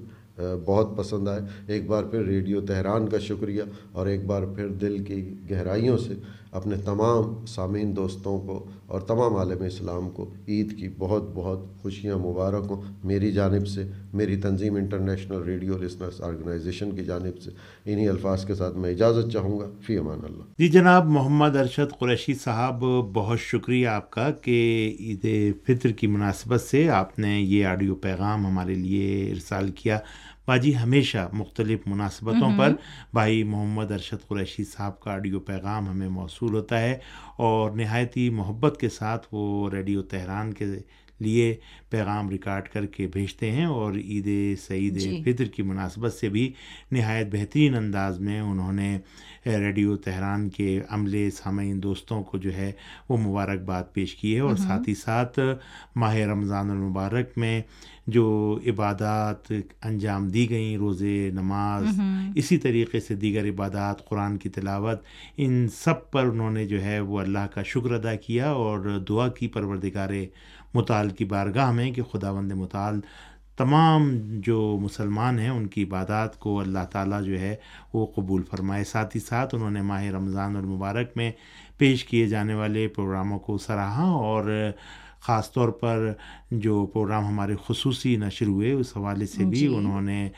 بہت 0.64 0.96
پسند 0.96 1.28
آئے۔ 1.28 1.40
ایک 1.66 1.86
بار 1.88 2.04
پھر 2.04 2.24
ریڈیو 2.24 2.60
تہران 2.60 3.08
کا 3.08 3.18
شکریہ 3.18 3.62
اور 3.92 4.06
ایک 4.06 4.24
بار 4.26 4.42
پھر 4.54 4.68
دل 4.80 5.02
کی 5.04 5.20
گہرائیوں 5.50 5.98
سے 5.98 6.14
اپنے 6.54 6.76
تمام 6.76 7.46
سامعین 7.46 7.96
دوستوں 7.96 8.40
کو 8.40 8.66
اور 8.86 9.00
تمام 9.00 9.36
عالم 9.36 9.62
اسلام 9.62 10.10
کو 10.10 10.30
عید 10.48 10.78
کی 10.78 10.88
بہت 10.98 11.30
بہت 11.34 11.58
خوشیاں، 11.82 12.18
مبارک 12.18 12.66
ہوں۔ 12.70 12.82
میری 13.04 13.32
جانب 13.32 13.66
سے، 13.66 13.90
میری 14.12 14.36
تنظیم 14.36 14.74
انٹرنیشنل 14.74 15.42
ریڈیو 15.42 15.78
لسنرس 15.78 16.20
آرگنائزیشن 16.20 16.90
کی 16.96 17.04
جانب 17.04 17.38
سے 17.38 17.50
انہی 17.84 18.08
الفاظ 18.08 18.44
کے 18.44 18.54
ساتھ 18.54 18.76
میں 18.76 18.90
اجازت 18.90 19.32
چاہوں 19.32 19.60
گا۔ 19.60 19.70
فی 19.80 19.98
امان 19.98 20.18
اللہ۔ 20.24 20.42
جی 20.58 20.68
جناب، 20.68 21.06
محمد 21.06 21.56
ارشد 21.56 21.98
قریشی 21.98 22.34
صاحب، 22.34 22.84
بہت 23.12 23.40
شکریہ 23.40 23.88
آپ 23.88 24.10
کا 24.10 24.30
کہ 24.30 24.88
عید 25.00 25.26
فطر 25.66 25.92
کی 25.92 26.06
مناسبت 26.06 26.60
سے 26.60 26.88
آپ 26.88 27.18
نے 27.18 27.40
یہ 27.40 27.66
آڈیو 27.66 27.94
پیغام 27.94 28.46
ہمارے 28.46 28.74
لیے 28.74 29.30
ارسال 29.30 29.70
کیا۔ 29.70 29.98
باجی 30.46 30.76
ہمیشہ 30.76 31.28
مختلف 31.32 31.86
مناسبتوں 31.86 32.50
پر 32.58 32.72
بھائی 33.12 33.42
محمد 33.42 33.90
ارشد 33.90 34.28
قریشی 34.28 34.64
صاحب 34.64 35.00
کا 35.00 35.12
آڈیو 35.12 35.40
پیغام 35.40 35.88
ہمیں 35.88 36.08
موصول 36.08 36.54
ہوتا 36.54 36.80
ہے 36.80 36.98
اور 37.36 37.70
نہایت 37.70 38.16
ہی 38.16 38.28
محبت 38.30 38.76
کے 38.80 38.88
ساتھ 38.88 39.26
وہ 39.32 39.70
ریڈیو 39.70 40.02
تہران 40.02 40.52
کے 40.52 40.66
لیے 41.20 41.54
پیغام 41.90 42.28
ریکارڈ 42.30 42.68
کر 42.68 42.86
کے 42.86 43.06
بھیجتے 43.06 43.50
ہیں 43.50 43.66
اور 43.66 43.94
عید 43.94 44.28
سعید 44.58 44.98
جی۔ 44.98 45.22
فطر 45.24 45.44
کی 45.46 45.62
مناسبت 45.62 46.12
سے 46.12 46.28
بھی 46.28 46.52
نہایت 46.92 47.28
بہترین 47.32 47.74
انداز 47.74 48.20
میں 48.20 48.40
انہوں 48.40 48.72
نے 48.72 48.96
ریڈیو 49.46 49.96
تہران 50.04 50.48
کے 50.48 50.80
عملے 50.88 51.28
سامعین 51.30 51.82
دوستوں 51.82 52.22
کو 52.22 52.38
جو 52.38 52.54
ہے 52.54 52.70
وہ 53.08 53.16
مبارکباد 53.18 53.92
پیش 53.92 54.14
کی 54.16 54.34
ہے 54.34 54.40
اور 54.40 54.56
ساتھ 54.58 54.88
ہی 54.88 54.94
ساتھ 54.96 55.38
ماہ 55.96 56.16
رمضان 56.26 56.70
المبارک 56.70 57.38
میں 57.38 57.60
جو 58.06 58.24
عبادات 58.66 59.50
انجام 59.82 60.28
دی 60.28 60.48
گئیں 60.50 60.76
روزے 60.76 61.30
نماز 61.32 62.00
اسی 62.36 62.56
طریقے 62.58 63.00
سے 63.00 63.14
دیگر 63.14 63.48
عبادات 63.48 64.04
قرآن 64.08 64.36
کی 64.38 64.48
تلاوت 64.48 65.02
ان 65.38 65.66
سب 65.74 66.10
پر 66.10 66.26
انہوں 66.26 66.50
نے 66.50 66.66
جو 66.66 66.82
ہے 66.82 66.98
وہ 67.00 67.20
اللہ 67.20 67.46
کا 67.54 67.62
شکر 67.64 67.92
ادا 67.92 68.14
کیا 68.16 68.50
اور 68.52 68.88
دعا 69.08 69.28
کی 69.28 69.48
پروردگار 69.48 70.10
مطال 70.74 71.10
کی 71.10 71.24
بارگاہ 71.24 71.70
میں 71.70 71.90
کہ 71.90 72.02
خدا 72.02 72.32
بند 72.32 72.52
مطال 72.52 73.00
تمام 73.56 74.12
جو 74.20 74.78
مسلمان 74.80 75.38
ہیں 75.38 75.48
ان 75.48 75.66
کی 75.66 75.82
عبادات 75.82 76.38
کو 76.38 76.60
اللہ 76.60 76.84
تعالیٰ 76.92 77.22
جو 77.22 77.40
ہے 77.40 77.56
وہ 77.92 78.06
قبول 78.06 78.42
فرمائے۔ 78.42 78.84
ساتھ 78.84 79.16
ہی 79.16 79.20
ساتھ 79.20 79.54
انہوں 79.54 79.70
نے 79.70 79.82
ماہ 79.82 80.04
رمضان 80.04 80.56
المبارک 80.56 81.06
میں 81.16 81.32
پیش 81.78 82.04
کیے 82.04 82.26
جانے 82.26 82.54
والے 82.54 82.88
پروگراموں 82.88 83.38
کو 83.38 83.58
سراہا 83.58 84.02
اور 84.02 84.70
خاص 85.24 85.52
طور 85.52 85.68
پر 85.68 86.12
جو 86.50 86.86
پروگرام 86.86 87.26
ہمارے 87.26 87.54
خصوصی 87.66 88.16
نشر 88.16 88.46
ہوئے 88.46 88.72
اس 88.72 88.96
حوالے 88.96 89.26
سے 89.26 89.44
بھی 89.44 89.58
جی۔ 89.58 89.66
انہوں 89.66 90.00
نے 90.00 90.28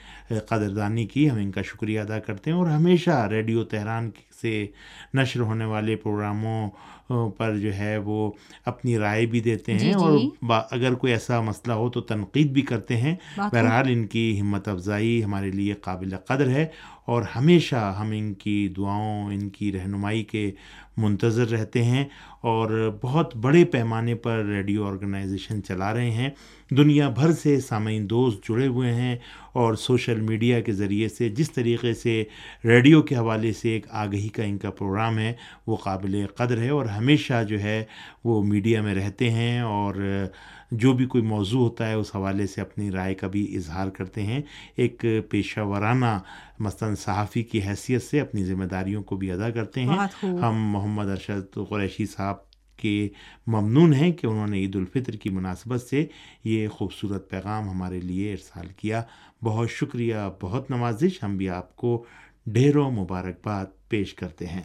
قدردانی 0.49 1.07
کی۔ 1.07 1.31
ہم 1.31 1.37
ان 1.37 1.51
کا 1.51 1.63
شکریہ 1.63 2.01
ادا 2.01 2.19
کرتے 2.19 2.51
ہیں 2.51 2.59
اور 2.59 2.67
ہمیشہ 2.67 3.27
ریڈیو 3.31 3.65
تہران 3.65 4.11
سے 4.43 4.67
نشر 5.15 5.41
ہونے 5.41 5.65
والے 5.65 5.97
پروگراموں 5.97 6.71
پر 7.31 7.57
جو 7.59 7.75
ہے 7.75 7.97
وہ 7.99 8.31
اپنی 8.65 8.99
رائے 8.99 9.27
بھی 9.27 9.41
دیتے 9.41 9.79
جی 9.79 9.87
ہیں 9.87 9.95
اور 9.95 10.19
جی 10.19 10.29
با 10.43 10.59
اگر 10.71 10.95
کوئی 10.95 11.13
ایسا 11.13 11.41
مسئلہ 11.41 11.73
ہو 11.73 11.89
تو 11.91 12.01
تنقید 12.01 12.51
بھی 12.51 12.63
کرتے 12.63 12.97
ہیں۔ 12.97 13.15
بہرحال 13.37 13.87
ان 13.89 14.07
کی 14.07 14.41
ہمت 14.41 14.69
افزائی 14.69 15.25
ہمارے 15.25 15.51
لیے 15.51 15.75
قابل 15.75 16.17
قدر 16.27 16.49
ہے 16.49 16.67
اور 17.07 17.23
ہمیشہ 17.37 17.95
ہم 18.01 18.11
ان 18.11 18.35
کی 18.35 18.57
دعاؤں 18.77 19.33
ان 19.33 19.49
کی 19.49 19.73
رہنمائی 19.73 20.25
کے 20.25 20.51
منتظر 20.97 21.51
رہتے 21.51 21.85
ہیں 21.85 22.05
اور 22.41 22.91
بہت 23.03 23.37
بڑے 23.37 23.65
پیمانے 23.65 24.15
پر 24.15 24.45
ریڈیو 24.45 24.87
آرگنائزیشن 24.87 25.63
چلا 25.63 25.95
رہے 25.95 26.11
ہیں۔ 26.11 26.31
دنیا 26.71 27.09
بھر 27.09 27.33
سے 27.33 27.61
سامعین 27.61 28.11
دوست 28.11 28.49
جڑے 28.49 28.67
ہوئے 28.67 28.93
ہیں 28.95 29.17
اور 29.53 29.75
سوشل 29.75 30.21
میڈیا 30.21 30.61
کے 30.61 30.73
ذریعے 30.73 31.09
سے 31.09 31.29
جس 31.29 31.51
طریقے 31.51 31.95
سے 31.95 32.25
ریڈیو 32.65 33.03
کے 33.03 33.17
حوالے 33.17 33.53
سے 33.53 33.69
ایک 33.69 33.87
آگہی 33.91 34.29
کا 34.29 34.43
ان 34.43 34.59
کا 34.59 34.71
پروگرام 34.71 35.19
ہے 35.19 35.33
وہ 35.67 35.77
قابل 35.77 36.27
قدر 36.37 36.59
ہے 36.59 36.69
اور 36.69 36.87
ہمیشہ 36.87 37.45
جو 37.49 37.61
ہے 37.61 37.85
وہ 38.25 38.43
میڈیا 38.43 38.83
میں 38.83 38.95
رہتے 38.95 39.31
ہیں 39.31 39.61
اور 39.61 39.95
جو 40.71 40.93
بھی 40.93 41.07
کوئی 41.07 41.25
موضوع 41.25 41.61
ہوتا 41.61 41.89
ہے 41.89 41.95
اس 41.95 42.17
حوالے 42.17 42.47
سے 42.47 42.61
اپنی 42.61 42.91
رائے 42.91 43.15
کا 43.15 43.27
بھی 43.27 43.57
اظہار 43.57 43.89
کرتے 43.89 44.23
ہیں۔ 44.23 44.43
ایک 44.77 45.05
پیشہ 45.31 45.61
ورانہ 45.61 46.19
مثلاً 46.59 46.95
صحافی 46.95 47.43
کی 47.43 47.61
حیثیت 47.63 48.03
سے 48.03 48.21
اپنی 48.21 48.45
ذمہ 48.45 48.65
داریوں 48.65 49.03
کو 49.03 49.17
بھی 49.17 49.31
ادا 49.31 49.51
کرتے 49.51 49.83
ہیں۔ 49.83 49.99
ہم 50.23 50.77
محمد 50.87 51.11
ارشد 51.11 51.59
قریشی 51.69 52.07
صاحب 52.07 52.37
کے 52.77 53.09
ممنون 53.47 53.95
ہیں 53.95 54.13
کہ 54.13 54.27
انہوں 54.27 54.47
نے 54.47 54.59
عید 54.59 54.77
الفطر 54.77 55.13
کی 55.13 55.31
مناسبت 55.31 55.83
سے 55.83 56.07
یہ 56.45 56.69
خوبصورت 56.69 57.31
پیغام 57.31 57.69
ہمارے 57.69 58.01
لیے 58.01 58.33
ارسال 58.33 58.67
کیا۔ 58.77 59.03
بہت 59.43 59.71
شکریہ، 59.71 60.15
بہت 60.41 60.71
نوازش۔ 60.71 61.25
ہم 61.25 61.37
بھی 61.37 61.49
آپ 61.49 61.77
کو 61.77 62.05
ڈھیروں 62.47 62.91
مبارکباد 62.91 63.67
پیش 63.89 64.15
کرتے 64.15 64.47
ہیں۔ 64.47 64.63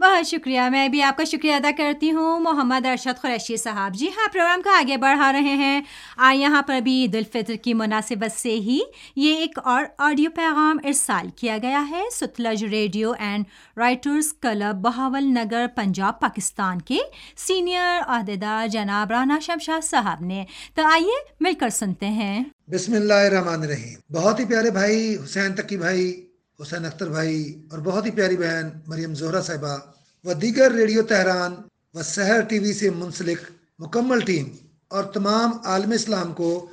بہت 0.00 0.26
شکریہ 0.26 0.60
میں 0.70 0.88
بھی 0.88 1.02
آپ 1.02 1.16
کا 1.16 1.24
شکریہ 1.24 1.54
ادا 1.54 1.70
کرتی 1.78 2.10
ہوں۔ 2.10 2.40
محمد 2.40 2.86
ارشد 2.86 3.22
قریشی 3.22 3.56
صاحب 3.56 3.94
جی 3.94 4.08
ہاں 4.08 4.28
پروگرام 4.32 4.62
کو 4.62 4.70
آگے 4.70 4.96
بڑھا 4.96 5.32
رہے 5.32 5.54
ہیں۔ 5.54 5.82
آج 6.16 6.40
یہاں 6.40 6.62
پر 6.62 6.80
بھی 6.80 7.02
عید 7.02 7.14
الفطر 7.14 7.54
کی 7.54 7.74
مناسبت 7.74 8.32
سے 8.32 8.50
ہی 8.50 8.80
یہ 9.16 9.34
ایک 9.34 9.58
اور 9.64 9.84
آڈیو 9.98 10.30
پیغام 10.30 10.78
ارسال 10.84 11.28
کیا 11.36 11.58
گیا 11.62 11.84
ہے۔ 11.90 12.02
Sutlej 12.12 12.64
radio 12.64 13.12
and 13.18 13.44
writers 13.76 14.32
club 14.32 14.76
Bahawalnagar 15.24 15.66
Punjab 15.76 16.20
Pakistan 16.20 16.80
کے 16.80 16.98
سینئر 17.36 18.00
عہدیدار 18.06 18.66
جناب 18.66 19.10
رانا 19.10 19.38
شمشاد 19.38 19.84
صاحب 19.84 20.24
نے۔ 20.24 20.44
تو 20.74 20.82
آئیے 20.82 21.32
مل 21.40 21.52
کر 21.54 21.68
سنتے 21.68 22.06
ہیں۔ 22.06 22.44
بسم 22.68 22.92
اللہ 22.92 23.14
الرحمن 23.14 23.62
الرحیم۔ 23.62 24.14
بہت 24.14 24.40
ہی 24.40 24.44
پیارے 24.44 24.70
بھائی 24.70 25.16
حسین 25.24 25.54
تقی 25.54 25.76
بھائی 25.76 26.26
حسین 26.60 26.84
اختر 26.84 27.08
بھائی 27.08 27.62
اور 27.70 27.78
بہت 27.78 28.06
ہی 28.06 28.10
پیاری 28.10 28.36
بہن 28.36 28.68
مریم 28.86 29.14
زہرہ 29.14 29.42
صاحبہ 29.42 29.76
و 30.24 30.34
دیگر 30.34 30.72
ریڈیو 30.72 31.02
تہران 31.02 31.54
و 31.94 32.02
سحر 32.02 32.40
ٹی 32.40 32.58
وی 32.58 32.72
سے 32.72 32.90
منسلک 32.90 33.38
مکمل 33.78 34.20
ٹیم 34.20 34.48
اور 34.88 35.04
تمام 35.04 35.50
عالم 35.64 35.90
اسلام 35.90 36.32
کو 36.34 36.70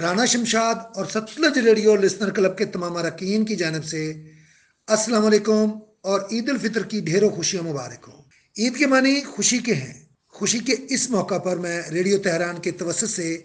رانا 0.00 0.24
شمشاد 0.24 0.74
اور 0.94 1.06
ستلج 1.06 1.58
ریڈیو 1.58 1.96
لسنر 1.96 2.30
کلب 2.30 2.58
کے 2.58 2.64
تمام 2.64 2.96
اراکین 2.96 3.44
کی 3.44 3.56
جانب 3.56 3.84
سے 3.84 4.12
السلام 4.86 5.26
علیکم 5.26 5.70
اور 6.00 6.20
عید 6.32 6.48
الفطر 6.48 6.82
کی 6.82 7.00
ڈھیروں 7.00 7.30
خوشیاں 7.30 7.62
مبارک 7.62 8.08
ہوں۔ 8.08 8.22
عید 8.58 8.76
کے 8.76 8.86
معنی 8.86 9.20
خوشی 9.20 9.58
کے 9.58 9.74
ہیں۔ 9.74 10.04
خوشی 10.28 10.58
کے 10.58 10.74
اس 10.88 11.10
موقع 11.10 11.38
پر 11.38 11.56
میں 11.56 11.82
ریڈیو 11.90 12.18
تہران 12.18 12.60
کے 12.60 12.70
توسط 12.70 13.10
سے 13.10 13.42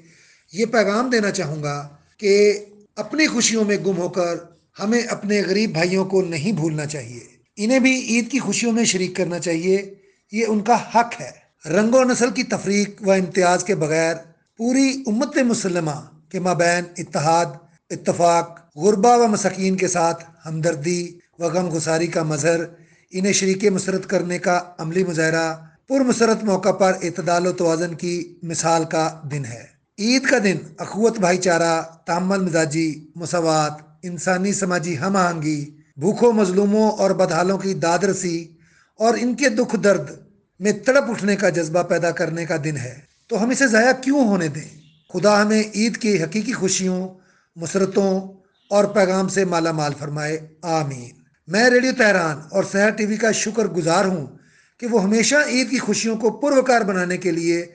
یہ 0.54 0.66
پیغام 0.66 1.10
دینا 1.10 1.32
چاہوں 1.32 1.64
گا 1.64 1.90
کہ 2.18 2.66
اپنی 2.96 3.28
خوشیوں 3.28 3.66
میں 3.66 3.78
گم 3.78 3.98
ہو 3.98 4.10
کر 4.10 4.36
ہمیں 4.84 5.02
اپنے 5.02 5.42
غریب 5.42 5.72
بھائیوں 5.72 6.06
کو 6.06 6.22
نہیں 6.22 6.52
بھولنا 6.52 6.86
چاہیے۔ 6.86 7.20
انہیں 7.56 7.80
بھی 7.80 8.02
عید 8.02 8.32
کی 8.32 8.40
خوشیوں 8.40 8.72
میں 8.72 8.86
شریک 8.86 9.16
کرنا 9.16 9.40
چاہیے۔ 9.40 9.94
یہ 10.32 10.46
ان 10.48 10.60
کا 10.60 10.76
حق 10.76 11.22
ہے۔ 11.22 11.50
رنگ 11.70 11.96
و 11.96 12.04
نسل 12.04 12.32
کی 12.32 12.44
تفریق 12.44 13.08
و 13.08 13.12
امتیاز 13.12 13.64
کے 13.64 13.76
بغیر 13.76 14.16
پوری 14.58 15.04
امت 15.08 15.38
مسلمہ 15.38 16.02
کے 16.32 16.40
مابین 16.40 16.84
اتحاد، 16.98 17.46
اتفاق 17.90 18.60
غربا 18.76 19.16
و 19.16 19.28
مسکین 19.28 19.78
کے 19.78 19.88
ساتھ 19.88 20.26
ہمدردی 20.46 21.18
و 21.40 21.44
غم 21.44 21.78
گساری 21.78 22.08
کا 22.08 22.24
مظہر 22.24 22.60
انہیں 23.12 23.34
شریک 23.34 23.66
مسرت 23.66 24.10
کرنے 24.10 24.40
کا 24.40 24.60
عملی 24.78 25.04
مظاہرہ 25.04 25.54
پر 25.90 26.00
مسرت 26.00 26.44
موقع 26.44 26.72
پر 26.72 26.94
اعتدال 27.04 27.48
و 27.48 27.52
توازن 27.52 27.96
کی 27.96 28.36
مثال 28.44 28.84
کا 28.84 29.22
دن 29.32 29.46
ہے۔ 29.46 29.66
عید 30.00 30.24
کا 30.24 30.38
دن 30.44 30.58
اخوت 30.78 31.20
بھائی 31.20 31.38
چارہ، 31.38 31.82
تامل 32.06 32.40
مزاجی، 32.40 33.08
مساوات 33.16 33.89
انسانی 34.04 34.54
سماجی 34.54 35.00
ہم 35.00 35.16
آہنگی، 35.16 35.78
بھوکھوں، 35.98 36.34
مظلوموں 36.34 36.92
اور 36.92 37.12
بدحالوں 37.12 37.58
کی 37.58 37.74
داد 37.74 38.00
رسی 38.00 38.48
اور 38.96 39.18
ان 39.20 39.36
کے 39.36 39.50
دکھ 39.50 39.76
درد 39.84 40.10
میں 40.60 40.72
تڑپ 40.72 41.10
اٹھنے 41.10 41.36
کا 41.36 41.50
جذبہ 41.50 41.84
پیدا 41.84 42.12
کرنے 42.12 42.46
کا 42.46 42.58
دن 42.64 42.78
ہے۔ 42.78 43.00
تو 43.28 43.44
ہم 43.44 43.50
اسے 43.50 43.68
ضائع 43.68 43.92
کیوں 44.02 44.28
ہونے 44.28 44.48
دیں؟ 44.48 44.80
خدا 45.14 45.42
ہمیں 45.42 45.64
عید 45.76 45.98
کی 45.98 46.24
حقیقی 46.24 46.54
خوشیوں، 46.54 47.08
مسرتوں 47.56 48.22
اور 48.70 48.86
پیغام 48.86 49.28
سے 49.28 49.46
مالا 49.46 49.72
مال 49.72 49.94
فرمائے۔ 50.00 50.40
آمین۔ 50.62 51.12
میں 51.48 51.70
ریڈیو 51.70 51.92
تہران 51.98 52.40
اور 52.52 52.64
سحر 52.72 52.90
ٹی 52.90 53.06
وی 53.06 53.18
کا 53.18 53.32
شکر 53.32 53.66
گزار 53.66 54.06
ہوں 54.06 54.28
کہ 54.80 54.88
وہ 54.88 55.04
ہمیشہ 55.04 55.36
عید 55.48 55.70
کی 55.70 55.78
خوشیوں 55.78 56.18
کو 56.18 56.30
پروکار 56.30 56.82
بنانے 56.82 57.18
کے 57.18 57.32
لیے 57.32 57.66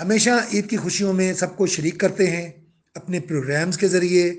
ہمیشہ 0.00 0.30
عید 0.52 0.70
کی 0.70 0.76
خوشیوں 0.76 1.12
میں 1.12 1.32
سب 1.32 1.56
کو 1.56 1.66
شریک 1.66 2.00
کرتے 2.00 2.30
ہیں، 2.30 2.50
اپنے 2.94 3.20
پروگرامز 3.20 3.78
کے 3.78 3.88
ذریعے 3.88 4.34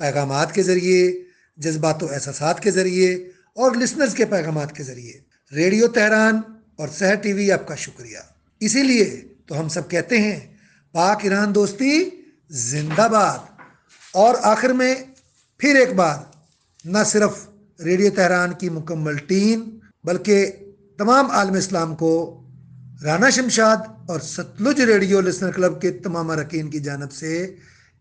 پیغامات 0.00 0.54
کے 0.54 0.62
ذریعے، 0.62 1.22
جذبات 1.56 2.02
و 2.02 2.06
احساسات 2.12 2.60
کے 2.60 2.70
ذریعے 2.70 3.14
اور 3.54 3.72
لسنرز 3.72 4.14
کے 4.14 4.24
پیغامات 4.24 4.72
کے 4.72 4.82
ذریعے۔ 4.82 5.12
ریڈیو 5.54 5.88
تہران 5.88 6.40
اور 6.76 6.88
سحر 6.88 7.14
ٹی 7.14 7.32
وی 7.32 7.52
آپ 7.52 7.68
کا 7.68 7.74
شکریہ۔ 7.74 8.18
اسی 8.60 8.82
لیے 8.82 9.20
تو 9.46 9.60
ہم 9.60 9.68
سب 9.68 9.90
کہتے 9.90 10.18
ہیں، 10.18 10.40
پاک 10.92 11.18
ایران 11.22 11.54
دوستی 11.54 12.10
زندہ 12.50 13.08
باد۔ 13.12 13.38
اور 14.12 14.34
آخر 14.42 14.68
میں 14.68 14.94
پھر 15.58 15.74
ایک 15.74 15.92
بار 15.92 16.18
نہ 16.84 16.98
صرف 17.06 17.48
ریڈیو 17.84 18.10
تہران 18.10 18.52
کی 18.52 18.68
مکمل 18.68 19.16
ٹیم، 19.16 19.78
بلکہ 20.04 20.52
تمام 20.98 21.30
عالم 21.30 21.52
اسلام 21.52 21.96
کو 21.96 22.42
رانا 23.04 23.30
شمشاد 23.30 23.76
اور 24.08 24.20
ستلج 24.20 24.80
ریڈیو 24.80 25.20
لسنر 25.20 25.50
کلب 25.50 25.82
کے 25.82 25.90
تمام 25.90 26.30
اراکین 26.30 26.70
کی 26.70 26.80
جانب 26.80 27.12
سے 27.12 27.54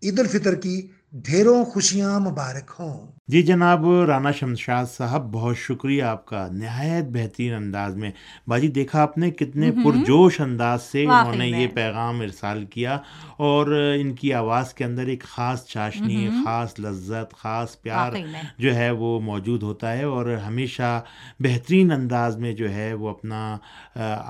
عید 0.04 0.20
الفطر 0.20 0.56
کی 0.56 0.88
ڈھیروں 1.14 1.66
خوشیاں 1.66 2.20
مبارک 2.20 2.72
ہوں۔ 2.80 3.12
جی 3.28 3.42
جناب 3.42 3.90
رانا 3.92 4.32
شمشاد 4.32 4.86
صاحب 4.98 5.32
بہت 5.34 5.58
شکریہ 5.58 6.04
آپ 6.04 6.26
کا 6.26 6.48
نہایت 6.52 7.06
بہترین 7.06 7.54
انداز 7.54 7.96
میں۔ 7.96 8.12
باجی 8.48 8.68
دیکھا 8.68 9.02
آپ 9.02 9.18
نے 9.18 9.32
کتنے 9.32 9.72
پرجوش 9.72 10.42
انداز 10.42 10.84
سے 10.84 11.04
انہوں 11.04 11.36
نے 11.36 11.48
یہ 11.48 11.68
پیغام 11.68 12.22
ارسال 12.22 12.66
کیا 12.66 12.98
اور 13.38 13.94
ان 14.00 14.14
کی 14.16 14.34
آواز 14.34 14.74
کے 14.74 14.84
اندر 14.86 15.08
ایک 15.08 15.24
خاص 15.24 15.66
چاشنی 15.66 16.30
خاص 16.46 16.80
لذت 16.80 17.36
خاص 17.38 17.82
پیار 17.82 18.14
جو 18.58 18.76
ہے 18.76 18.92
وہ 18.92 19.20
موجود 19.20 19.64
ہوتا 19.64 19.94
ہے 19.98 20.04
اور 20.04 20.26
ہمیشہ 20.48 21.02
بہترین 21.40 21.92
انداز 21.92 22.38
میں 22.38 22.54
جو 22.54 22.74
ہے 22.74 22.94
وہ 22.94 23.10
اپنا 23.10 23.58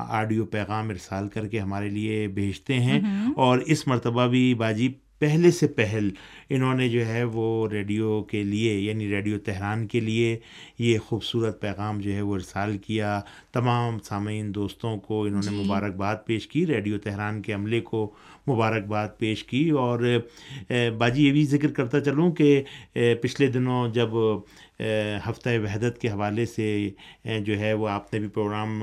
آڈیو 0.09 0.45
پیغام 0.45 0.89
ارسال 0.89 1.27
کر 1.27 1.47
کے 1.47 1.59
ہمارے 1.59 1.89
لیے 1.89 2.27
بھیجتے 2.27 2.79
ہیں۔ 2.79 2.99
اور 3.35 3.59
اس 3.65 3.87
مرتبہ 3.87 4.27
بھی 4.27 4.53
باجی 4.53 4.93
پہلے 5.19 5.51
سے 5.51 5.67
پہل۔ 5.67 6.09
انہوں 6.49 6.73
نے 6.73 6.89
جو 6.89 7.05
ہے 7.05 7.23
وہ 7.23 7.67
ریڈیو 7.69 8.21
کے 8.23 8.43
لیے 8.43 8.77
یعنی 8.79 9.09
ریڈیو 9.09 9.39
تہران 9.39 9.87
کے 9.87 9.99
لیے 9.99 10.37
یہ 10.79 10.97
خوبصورت 10.97 11.61
پیغام 11.61 11.99
جو 11.99 12.13
ہے 12.13 12.21
وہ 12.21 12.35
ارسال 12.35 12.77
کیا۔ 12.77 13.19
تمام 13.53 13.99
سامعین 13.99 14.53
دوستوں 14.55 14.97
کو 14.97 15.23
انہوں 15.23 15.41
نے 15.45 15.63
مبارکباد 15.63 16.15
پیش 16.25 16.47
کی 16.47 16.65
ریڈیو 16.67 16.97
تہران 16.97 17.41
کے 17.41 17.53
عملے 17.53 17.81
کو 17.81 18.11
مبارکباد 18.47 19.07
پیش 19.17 19.43
کی۔ 19.43 19.69
اور 19.69 20.19
باجی 20.97 21.27
یہ 21.27 21.31
بھی 21.31 21.45
ذکر 21.45 21.71
کرتا 21.71 21.99
چلوں 22.01 22.31
کہ 22.31 22.63
پچھلے 23.21 23.47
دنوں 23.47 23.87
جب 23.93 24.09
ہفتہ 25.29 25.49
وحدت 25.63 25.97
کے 26.01 26.09
حوالے 26.09 26.45
سے 26.45 26.67
جو 27.39 27.59
ہے 27.59 27.73
وہ 27.73 27.87
آپ 27.89 28.13
نے 28.13 28.19
بھی 28.19 28.27
پروگرام 28.27 28.79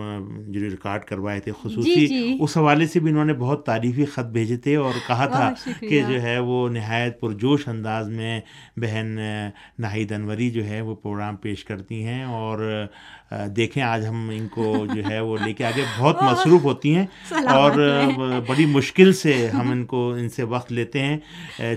جو 0.48 0.60
ریکارڈ 0.60 1.04
کروائے 1.04 1.40
تھے 1.40 1.52
خصوصی 1.62 1.94
جی 1.94 2.06
جی۔ 2.06 2.36
اس 2.40 2.56
حوالے 2.56 2.86
سے 2.86 3.00
بھی 3.00 3.10
انہوں 3.10 3.24
نے 3.24 3.34
بہت 3.34 3.64
تعریفی 3.66 4.04
خط 4.04 4.26
بھیجے 4.32 4.56
تھے 4.56 4.76
اور 4.76 4.92
کہا 5.06 5.26
تھا 5.26 5.52
کہ 5.80 6.02
جو 6.08 6.20
ہے 6.22 6.38
وہ 6.38 6.68
نہایت 6.68 7.20
پرجوش 7.20 7.68
انداز 7.68 8.08
میں 8.08 8.40
بہن 8.76 9.16
ناہید 9.78 10.12
انوری 10.12 10.50
جو 10.50 10.66
ہے 10.66 10.80
وہ 10.80 10.94
پروگرام 10.94 11.36
پیش 11.36 11.64
کرتی 11.64 12.04
ہیں 12.04 12.22
اور 12.24 12.86
دیکھیں 13.56 13.82
آج 13.82 14.06
ہم 14.06 14.28
ان 14.32 14.46
کو 14.48 14.86
جو 14.94 15.02
ہے 15.10 15.20
وہ 15.20 15.36
لے 15.44 15.52
کے 15.52 15.64
آگے 15.64 15.84
بہت 15.98 16.22
مصروف 16.22 16.64
ہوتی 16.64 16.94
ہیں 16.94 17.06
اور 17.52 17.72
بڑی 18.48 18.66
مشکل 18.66 19.12
سے 19.12 19.34
ہم 19.48 19.70
ان 19.70 19.84
کو 19.84 20.08
ان 20.10 20.28
سے 20.28 20.42
وقت 20.42 20.72
لیتے 20.72 21.02
ہیں۔ 21.02 21.18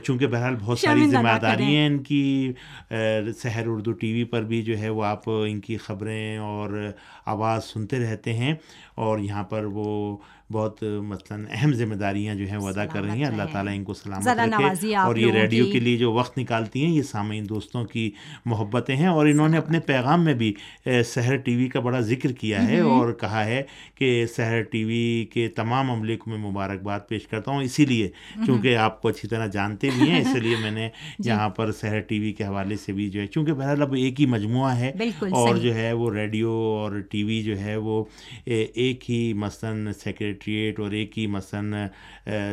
چونکہ 0.03 0.27
بہرحال 0.27 0.55
بہت 0.59 0.79
ساری 0.79 1.09
ذمہ 1.09 1.37
داری 1.41 1.75
ہیں۔ 1.75 1.87
ان 1.87 1.97
کی 2.03 2.53
Sahar 3.37 3.67
Urdu 3.67 3.91
T 3.91 4.08
T 4.09 4.13
V 4.13 4.23
پر 4.23 4.43
بھی 4.43 4.61
جو 4.61 4.77
ہے 4.79 4.89
وہ 4.89 5.03
آپ 5.03 5.29
ان 5.29 5.59
کی 5.59 5.77
خبریں 5.77 6.37
اور 6.37 6.69
آواز 7.25 7.65
سنتے 7.65 7.99
رہتے 7.99 8.33
ہیں 8.33 8.53
اور 8.95 9.19
یہاں 9.19 9.43
پر 9.43 9.65
وہ 9.65 10.17
بہت 10.51 10.81
مثلاً 11.03 11.45
اہم 11.49 11.73
ذمہ 11.73 11.95
داریاں 11.95 12.35
جو 12.35 12.45
ہیں 12.49 12.57
وہ 12.57 12.67
ادا 12.69 12.85
کر 12.85 13.03
رہی 13.03 13.17
ہیں۔ 13.17 13.25
اللہ 13.25 13.43
تعالیٰ 13.51 13.73
ان 13.75 13.83
کو 13.83 13.93
سلامت 13.93 14.27
رکھے 14.27 14.95
اور 14.95 15.15
یہ 15.15 15.31
ریڈیو 15.31 15.65
کے 15.71 15.79
لیے 15.79 15.97
جو 15.97 16.11
وقت 16.11 16.37
نکالتی 16.37 16.85
ہیں 16.85 16.91
یہ 16.91 17.01
سامعین 17.01 17.49
دوستوں 17.49 17.83
کی 17.85 18.09
محبتیں 18.45 18.95
ہیں۔ 18.95 19.07
اور 19.07 19.25
انہوں 19.25 19.49
نے 19.49 19.57
اپنے 19.57 19.79
پیغام 19.79 20.23
میں 20.25 20.33
بھی 20.33 20.53
سحر 21.05 21.35
ٹی 21.35 21.55
وی 21.55 21.67
کا 21.67 21.79
بڑا 21.79 21.99
ذکر 21.99 22.31
کیا 22.31 22.67
ہے 22.67 22.79
اور 22.79 23.11
کہا 23.13 23.45
ہے 23.45 23.61
کہ 23.95 24.25
سحر 24.35 24.61
ٹی 24.61 24.83
وی 24.83 25.01
کے 25.33 25.47
تمام 25.55 25.91
عملے 25.91 26.17
کو 26.17 26.29
میں 26.29 26.37
مبارکباد 26.39 26.99
پیش 27.09 27.27
کرتا 27.27 27.51
ہوں۔ 27.51 27.61
اسی 27.61 27.85
لیے 27.85 28.09
چونکہ 28.45 28.75
آپ 28.77 29.01
کو 29.01 29.07
اچھی 29.07 29.27
طرح 29.27 29.47
جانتے 29.47 29.89
بھی 29.99 30.09
ہیں 30.09 30.21
اسی 30.21 30.39
لیے 30.39 30.55
میں 30.61 30.71
نے 30.71 30.89
جی۔ 31.19 31.29
یہاں 31.29 31.49
پر 31.49 31.71
سحر 31.71 31.99
ٹی 31.99 32.19
وی 32.19 32.31
کے 32.33 32.43
حوالے 32.43 32.75
سے 32.75 32.91
بھی 32.93 33.09
جو 33.09 33.21
ہے 33.21 33.27
چونکہ 33.27 33.53
بہرحال 33.53 33.81
اب 33.81 33.93
ایک 33.93 34.21
ہی 34.21 34.25
مجموعہ 34.25 34.75
ہے 34.75 34.91
اور 35.31 35.55
جو 35.55 35.75
ہے 35.75 35.91
وہ 35.93 36.13
ریڈیو 36.13 36.51
اور 36.51 36.99
ٹی 37.11 37.23
وی 37.23 37.41
جو 37.43 37.59
ہے 37.59 37.75
وہ 37.77 38.03
ایک 38.45 39.09
ہی 39.11 39.33
مثلاً 39.35 39.91
سیکریٹریٹ 40.43 40.79
اور 40.79 40.91
ایک 40.91 41.17
ہی 41.19 41.27
مثلاً 41.27 41.73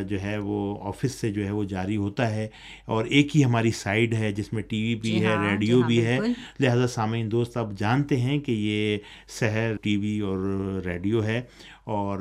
جو 0.07 0.21
ہے 0.21 0.37
وہ 0.37 0.77
آفس 0.81 1.11
سے 1.11 1.31
جو 1.31 1.45
ہے 1.45 1.51
وہ 1.51 1.63
جاری 1.63 1.97
ہوتا 1.97 2.29
ہے 2.35 2.47
اور 2.85 3.05
ایک 3.05 3.35
ہی 3.37 3.43
ہماری 3.43 3.71
سائڈ 3.71 4.13
ہے 4.13 4.31
جس 4.31 4.53
میں 4.53 4.63
ٹی 4.63 4.81
وی 4.83 4.95
بھی 4.95 5.11
جی 5.11 5.21
ہے 5.21 5.27
ہاں، 5.27 5.49
ریڈیو 5.51 5.77
جی 5.77 5.83
بھی 5.87 6.05
ہے۔ 6.05 6.17
لہٰذا 6.59 6.87
سامعین 6.87 7.31
دوست 7.31 7.57
آپ 7.57 7.71
جانتے 7.77 8.19
ہیں 8.19 8.39
کہ 8.39 8.51
یہ 8.51 8.97
سحر 9.39 9.75
ٹی 9.81 9.97
وی 9.97 10.19
اور 10.19 10.81
ریڈیو 10.85 11.23
ہے۔ 11.23 11.41
اور 11.87 12.19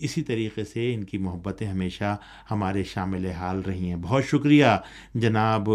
اسی 0.00 0.22
طریقے 0.22 0.64
سے 0.64 0.92
ان 0.94 1.02
کی 1.04 1.18
محبتیں 1.18 1.66
ہمیشہ 1.66 2.16
ہمارے 2.50 2.82
شامل 2.84 3.26
حال 3.30 3.60
رہی 3.60 3.88
ہیں۔ 3.88 3.96
بہت 4.02 4.24
شکریہ 4.24 4.66
جناب 5.14 5.68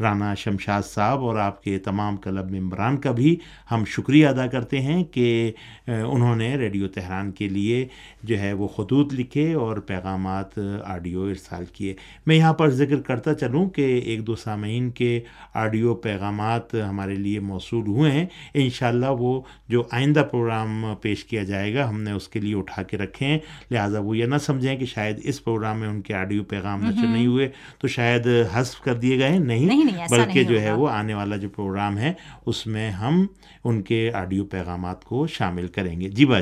رانا 0.00 0.34
شمشاد 0.34 0.82
صاحب 0.84 1.24
اور 1.24 1.36
آپ 1.36 1.62
کے 1.62 1.78
تمام 1.78 2.16
کلب 2.16 2.50
ممبران 2.50 2.96
کا 2.96 3.10
بھی 3.10 3.36
ہم 3.70 3.84
شکریہ 3.86 4.26
ادا 4.26 4.46
کرتے 4.46 4.80
ہیں 4.80 5.02
کہ 5.04 5.52
انہوں 5.86 6.36
نے 6.36 6.54
ریڈیو 6.56 6.88
تہران 6.88 7.30
کے 7.32 7.48
لیے 7.48 7.86
جو 8.22 8.38
ہے 8.40 8.52
وہ 8.52 8.68
خطوط 8.68 9.12
لکھے 9.14 9.52
اور 9.54 9.76
پیغامات 9.86 10.58
آڈیو 10.84 11.22
ارسال 11.22 11.64
کیے۔ 11.72 11.94
میں 12.26 12.36
یہاں 12.36 12.52
پر 12.52 12.70
ذکر 12.70 13.00
کرتا 13.00 13.34
چلوں 13.34 13.68
کہ 13.70 13.82
ایک 14.04 14.26
دو 14.26 14.34
سامعین 14.36 14.90
کے 14.90 15.20
آڈیو 15.54 15.94
پیغامات 15.94 16.74
ہمارے 16.74 17.14
لیے 17.14 17.40
موصول 17.40 17.86
ہوئے 17.86 18.10
ہیں۔ 18.10 18.26
انشاءاللہ 18.54 19.10
وہ 19.18 19.40
جو 19.68 19.82
آئندہ 19.90 20.22
پروگرام 20.30 20.84
پیش 21.00 21.24
کیا 21.24 21.42
جائے 21.44 21.74
گا 21.74 21.88
ہم 21.88 22.00
نے 22.02 22.12
اس 22.12 22.28
کے 22.28 22.40
لیے 22.40 22.54
اٹھا 22.68 22.82
کے 22.82 22.96
رکھیں۔ 22.96 23.38
لہٰذا 23.70 23.98
وہ 23.98 24.16
یہ 24.16 24.24
نہ 24.24 24.38
سمجھیں 24.38 24.76
کہ 24.76 24.86
شاید 24.86 25.20
اس 25.24 25.44
پروگرام 25.44 25.80
میں 25.80 25.88
ان 25.88 26.00
کے 26.02 26.14
آڈیو 26.14 26.44
پیغام 26.44 26.84
نشر 26.84 27.06
نہیں 27.06 27.26
ہوئے 27.26 27.48
تو 27.78 27.88
شاید 27.88 28.26
حذف 28.52 28.80
کر 28.80 28.94
دیے 28.94 29.18
گئے۔ 29.18 29.38
نہیں 29.38 29.68
بلکہ 30.10 30.44
جو 30.44 30.60
ہے 30.60 30.72
وہ 30.72 30.88
آنے 30.88 31.14
والا 31.14 31.36
جو 31.36 31.48
پروگرام 31.48 31.98
ہے 31.98 32.12
اس 32.46 32.66
میں 32.66 32.90
ہم 32.90 33.26
ان 33.64 33.82
کے 33.82 34.10
آڈیو 34.14 34.44
پیغامات 34.44 35.04
کو 35.04 35.26
شامل 35.26 35.66
کریں 35.66 36.00
گے۔ 36.00 36.08
جی 36.08 36.24
با 36.24 36.40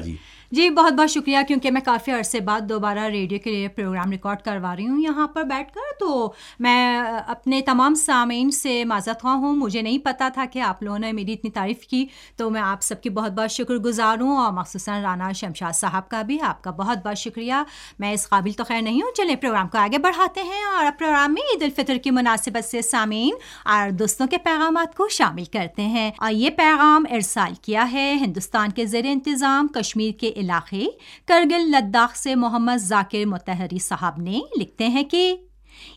جی 0.53 0.71
بہت 0.71 0.93
بہت 0.93 1.11
شکریہ، 1.11 1.39
کیونکہ 1.49 1.71
میں 1.71 1.81
کافی 1.81 2.13
عرصے 2.13 2.41
بعد 2.41 2.61
دوبارہ 2.61 2.99
ریڈیو 2.99 3.39
کے 3.45 3.51
لیے 3.51 3.69
پروگرام 3.69 4.11
ریکارڈ 4.11 4.39
کروا 4.39 4.77
رہی 4.77 4.89
ہوں۔ 4.89 5.01
یہاں 5.01 5.29
پر 5.29 5.43
بیٹھ 5.43 5.73
کر 5.75 5.81
تو 6.01 6.33
میں 6.59 6.99
اپنے 7.27 7.61
تمام 7.61 7.95
سامعین 7.95 8.51
سے 8.51 8.85
معذرت 8.85 9.23
خواہ 9.23 9.35
ہوں۔ 9.35 9.57
مجھے 9.57 9.83
نہیں 9.83 9.99
پتا 9.99 10.29
تھا 10.29 10.45
کہ 10.45 10.59
آپ 10.59 10.83
لوگوں 10.83 10.99
نے 10.99 11.13
میری 11.13 11.33
اتنی 11.33 11.51
تعریف 11.51 11.81
کی، 11.81 12.07
تو 12.37 12.51
میں 12.51 12.61
آپ 12.61 12.83
سب 12.83 13.03
کی 13.03 13.11
بہت 13.11 13.33
بہت 13.33 13.51
شکر 13.51 13.75
گزار 13.75 14.21
ہوں۔ 14.21 14.37
اور 14.37 14.53
مخصوصاً 14.53 15.03
رانا 15.03 15.33
شمشاد 15.33 15.73
صاحب 15.73 16.09
کا 16.09 16.23
بھی 16.23 16.41
آپ 16.41 16.63
کا 16.63 16.71
بہت 16.71 17.07
بہت 17.07 17.19
شکریہ۔ 17.19 17.55
میں 17.99 18.13
اس 18.13 18.29
قابل 18.29 18.53
تو 18.53 18.65
خیر 18.65 18.83
نہیں 18.83 19.03
ہوں۔ 19.03 19.15
چلیں 19.17 19.37
پروگرام 19.37 19.69
کو 19.69 19.79
آگے 19.79 19.99
بڑھاتے 19.99 20.43
ہیں 20.43 20.65
اور 20.77 20.87
پروگرام 20.99 21.35
میں 21.35 21.43
عید 21.43 21.63
الفطر 21.63 21.97
کی 21.97 22.11
مناسبت 22.11 22.65
سے 22.65 22.83
سامعین 22.83 23.35
اور 23.65 23.91
دوستوں 23.91 24.27
کے 24.27 24.39
پیغامات 24.39 24.97
کو 24.97 25.09
شامل 25.09 25.45
کرتے 25.45 25.83
ہیں۔ 25.83 26.11
اور 26.19 26.33
یہ 26.33 26.51
پیغام 26.51 27.05
ارسال 27.11 27.53
کیا 27.63 27.93
ہے 27.93 28.17
ہندوستان 28.21 28.71
کے 28.71 28.87
زیر 28.87 29.05
انتظام، 29.05 29.69
کشمیر 29.69 30.13
کے 30.13 30.33
علاقے 30.37 30.87
کرگل، 31.25 31.71
لداخ 31.71 32.17
سے 32.17 32.35
محمد 32.35 32.77
ذاکر 32.77 33.25
متحری 33.25 33.79
صاحب 33.79 34.21
نے 34.21 34.41
لکھتے 34.61 34.89
ہیں 34.89 35.03
کہ 35.03 35.37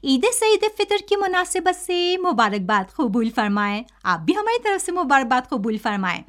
عید 0.04 0.26
سعید 0.40 0.66
فطر 0.78 0.96
کی 1.10 1.16
مناسبت 1.16 1.86
سے 1.86 2.16
مبارکباد 2.18 2.96
قبول 2.96 3.30
فرمائیں۔ 3.30 3.84
آپ 4.04 4.20
بھی 4.20 4.34
ہماری 4.36 4.64
طرف 4.64 4.86
سے 4.86 4.92
مبارکباد 4.92 5.50
قبول 5.50 5.78
فرمائیں۔ 5.78 6.24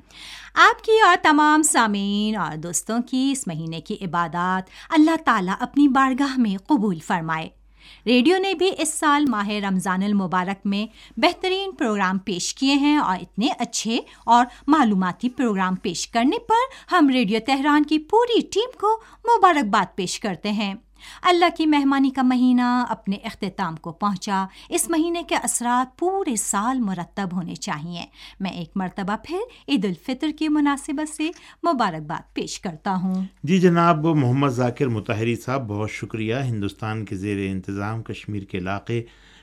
آپ 0.55 0.85
کی 0.85 1.01
اور 1.01 1.17
تمام 1.23 1.63
سامعین 1.63 2.37
اور 2.37 2.57
دوستوں 2.57 2.99
کی 3.11 3.29
اس 3.33 3.47
مہینے 3.47 3.81
کی 3.81 3.97
عبادات 4.01 4.93
اللہ 4.93 5.17
تعالیٰ 5.25 5.55
اپنی 5.61 5.89
بارگاہ 5.89 6.41
میں 6.41 6.59
قبول 6.67 6.99
فرمائے۔ 6.99 7.60
ریڈیو 8.07 8.39
نے 8.39 8.55
بھی 8.55 8.71
اس 8.79 8.95
سال 8.95 9.25
ماہ 9.29 9.49
رمضان 9.49 10.03
المبارک 10.03 10.67
میں 10.67 10.87
بہترین 11.17 11.73
پروگرام 11.73 12.19
پیش 12.19 12.55
کیے 12.55 12.75
ہیں 12.75 12.97
اور 12.97 13.19
اتنے 13.21 13.49
اچھے 13.59 13.99
اور 14.27 14.47
معلوماتی 14.67 15.29
پروگرام 15.29 15.75
پیش 15.75 16.09
کرنے 16.09 16.39
پر 16.39 16.93
ہم 16.93 17.09
ریڈیو 17.09 17.41
تہران 17.47 17.83
کی 17.83 17.99
پوری 17.99 18.41
ٹیم 18.41 18.79
کو 18.81 19.01
مبارکباد 19.25 19.97
پیش 19.97 20.21
کرتے 20.21 20.51
ہیں۔ 20.51 20.75
اللہ 21.23 21.45
کی 21.57 21.67
مہمانی 21.67 22.11
کا 22.11 22.23
مہینہ 22.23 22.85
اپنے 22.89 23.17
اختتام 23.17 23.77
کو 23.77 23.93
پہنچا۔ 23.93 24.47
اس 24.69 24.91
مہینے 24.91 25.23
کے 25.23 25.35
اثرات 25.35 25.99
پورے 25.99 26.37
سال 26.37 26.81
مرتب 26.81 27.29
ہونے 27.33 27.55
چاہیے۔ 27.55 28.03
میں 28.41 28.51
ایک 28.51 28.71
مرتبہ 28.75 29.17
پھر 29.25 29.39
عید 29.69 29.85
الفطر 29.85 30.29
کی 30.39 30.49
مناسبت 30.49 31.17
سے 31.17 31.31
مبارکباد 31.63 32.35
پیش 32.35 32.61
کرتا 32.61 32.95
ہوں۔ 32.95 33.25
جی 33.43 33.61
جناب، 33.61 34.07
محمد 34.07 34.49
ذاکر 34.49 34.87
متحری 34.87 35.37
صاحب، 35.37 35.69
بہت 35.69 35.91
شکریہ۔ 35.91 36.35
ہندوستان 36.35 37.05
کے 37.05 37.17
زیر 37.17 37.51
انتظام 37.51 38.03
کشمیر 38.03 38.43
کے 38.43 38.59
علاقے 38.59 39.03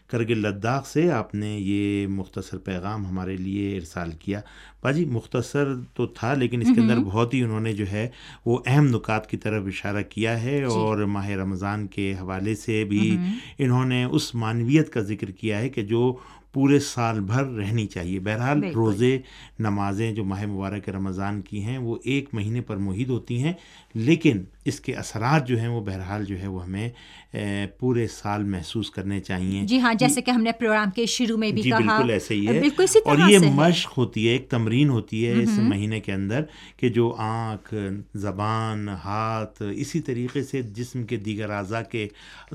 کرگل 0.09 0.37
لداخ 0.37 0.87
سے 0.87 1.11
آپ 1.11 1.35
نے 1.35 1.57
یہ 1.59 2.07
مختصر 2.07 2.57
پیغام 2.57 3.05
ہمارے 3.05 3.35
لیے 3.37 3.77
ارسال 3.77 4.11
کیا۔ 4.11 4.41
باجی 4.83 5.05
مختصر 5.05 5.73
تو 5.93 6.05
تھا 6.07 6.33
لیکن 6.33 6.61
اس 6.61 6.67
کے 6.75 6.81
اندر 6.81 6.99
بہت 6.99 7.33
ہی 7.33 7.41
انہوں 7.41 7.59
نے 7.59 7.73
جو 7.73 7.85
ہے 7.91 8.07
وہ 8.45 8.59
اہم 8.65 8.87
نکات 8.87 9.29
کی 9.29 9.37
طرف 9.37 9.63
اشارہ 9.67 10.01
کیا 10.09 10.41
ہے 10.41 10.57
جی۔ 10.57 10.63
اور 10.63 10.97
ماہ 10.97 11.29
رمضان 11.29 11.87
کے 11.87 12.13
حوالے 12.21 12.55
سے 12.55 12.83
بھی 12.83 13.17
انہوں 13.57 13.85
نے 13.85 14.03
اس 14.03 14.35
معنویت 14.35 14.93
کا 14.93 15.01
ذکر 15.01 15.31
کیا 15.31 15.59
ہے 15.59 15.69
کہ 15.69 15.81
جو 15.81 16.17
پورے 16.53 16.79
سال 16.79 17.19
بھر 17.19 17.45
رہنی 17.45 17.85
چاہیے۔ 17.87 18.19
بہرحال 18.19 18.63
روزے 18.63 19.17
نمازیں 19.59 20.11
جو 20.11 20.23
ماہ 20.23 20.45
مبارک 20.45 20.89
رمضان 20.89 21.41
کی 21.41 21.63
ہیں 21.63 21.77
وہ 21.77 21.97
ایک 22.03 22.29
مہینے 22.33 22.61
پر 22.61 22.77
محیط 22.77 23.09
ہوتی 23.09 23.43
ہیں 23.43 23.53
لیکن 23.95 24.43
اس 24.65 24.79
کے 24.79 24.93
اثرات 24.93 25.47
جو 25.47 25.59
ہیں 25.59 25.67
وہ 25.67 25.81
بہرحال 25.81 26.25
جو 26.25 26.39
ہے 26.39 26.47
وہ 26.47 26.63
ہمیں 26.63 26.89
پورے 27.79 28.07
سال 28.07 28.43
محسوس 28.43 28.89
کرنے 28.89 29.19
چاہیے۔ 29.19 29.61
جی 29.63 29.79
ہاں 29.79 29.93
جیسے 29.93 30.21
کہ 30.21 30.31
ہم 30.31 30.43
نے 30.43 30.51
پروگرام 30.51 30.89
کے 30.89 31.05
شروع 31.05 31.37
میں 31.37 31.51
بھی 31.51 31.61
جی 31.61 31.71
بالکل 31.71 32.09
ایسے 32.09 32.33
ہی 32.33 32.47
ہے۔ 32.47 32.61
اور 33.05 33.17
یہ 33.29 33.37
مشق 33.39 33.97
ہوتی 33.97 34.27
ہے 34.27 34.31
ایک 34.31 34.49
تمرین 34.49 34.89
ہوتی 34.89 35.27
ہے 35.27 35.33
اس 35.43 35.49
مہینے 35.57 35.99
کے 35.99 36.13
اندر 36.13 36.43
کہ 36.77 36.89
جو 36.89 37.15
آنکھ 37.17 37.73
زبان 38.15 38.89
ہاتھ 38.89 39.63
اسی 39.75 39.99
طریقے 39.99 40.43
سے 40.43 40.61
جسم 40.61 41.03
کے 41.03 41.17
دیگر 41.17 41.49
اعضاء 41.49 41.81
کے 41.81 42.07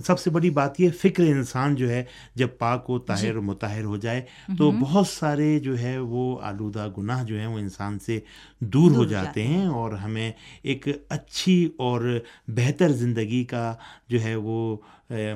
سب 0.06 0.20
سے 0.20 0.30
بڑی 0.30 0.50
بات 0.50 0.80
یہ 0.80 0.88
فکر 1.02 1.22
انسان 1.22 1.74
جو 1.74 1.90
ہے 1.90 2.04
جب 2.34 2.48
پاک 2.58 2.90
و 2.90 2.98
طاہر 2.98 3.36
و 3.36 3.42
متحر 3.42 3.84
ہو 3.84 3.96
جائے 3.96 4.22
تو 4.58 4.70
بہت 4.70 5.06
سارے 5.06 5.58
جو 5.58 5.78
ہے 5.78 5.98
وہ 5.98 6.38
آلودہ 6.42 6.88
گناہ 6.98 7.24
جو 7.24 7.38
ہیں 7.38 7.46
وہ 7.46 7.58
انسان 7.58 7.98
سے 7.98 8.20
دور 8.62 8.90
ہو 8.90 9.04
جاتے 9.04 9.46
ہیں 9.46 9.66
اور 9.66 9.92
ہمیں 9.92 10.32
ایک 10.62 10.88
اچھی 11.08 11.68
اور 11.76 12.18
بہتر 12.48 12.88
زندگی 12.88 13.44
کا 13.44 13.74
جو 14.08 14.22
ہے 14.22 14.34
وہ 14.36 14.76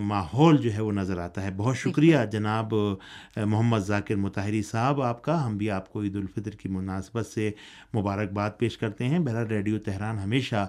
ماحول 0.00 0.56
جو 0.56 0.72
ہے 0.72 0.80
وہ 0.80 0.92
نظر 0.92 1.18
آتا 1.18 1.42
ہے۔ 1.42 1.50
بہت 1.56 1.76
شکریہ 1.76 2.16
جناب 2.32 2.74
محمد 3.36 3.78
ذاکر 3.78 4.16
متحری 4.16 4.62
صاحب 4.62 5.02
آپ 5.02 5.22
کا۔ 5.22 5.46
ہم 5.46 5.56
بھی 5.56 5.70
آپ 5.70 5.92
کو 5.92 6.02
عید 6.02 6.16
الفطر 6.16 6.50
کی 6.50 6.68
مناسبت 6.68 7.26
سے 7.26 7.50
مبارکباد 7.96 8.50
پیش 8.58 8.78
کرتے 8.78 9.04
ہیں۔ 9.04 9.18
بہرحال 9.18 9.46
ریڈیو 9.46 9.78
تہران 9.78 10.18
ہمیشہ 10.18 10.68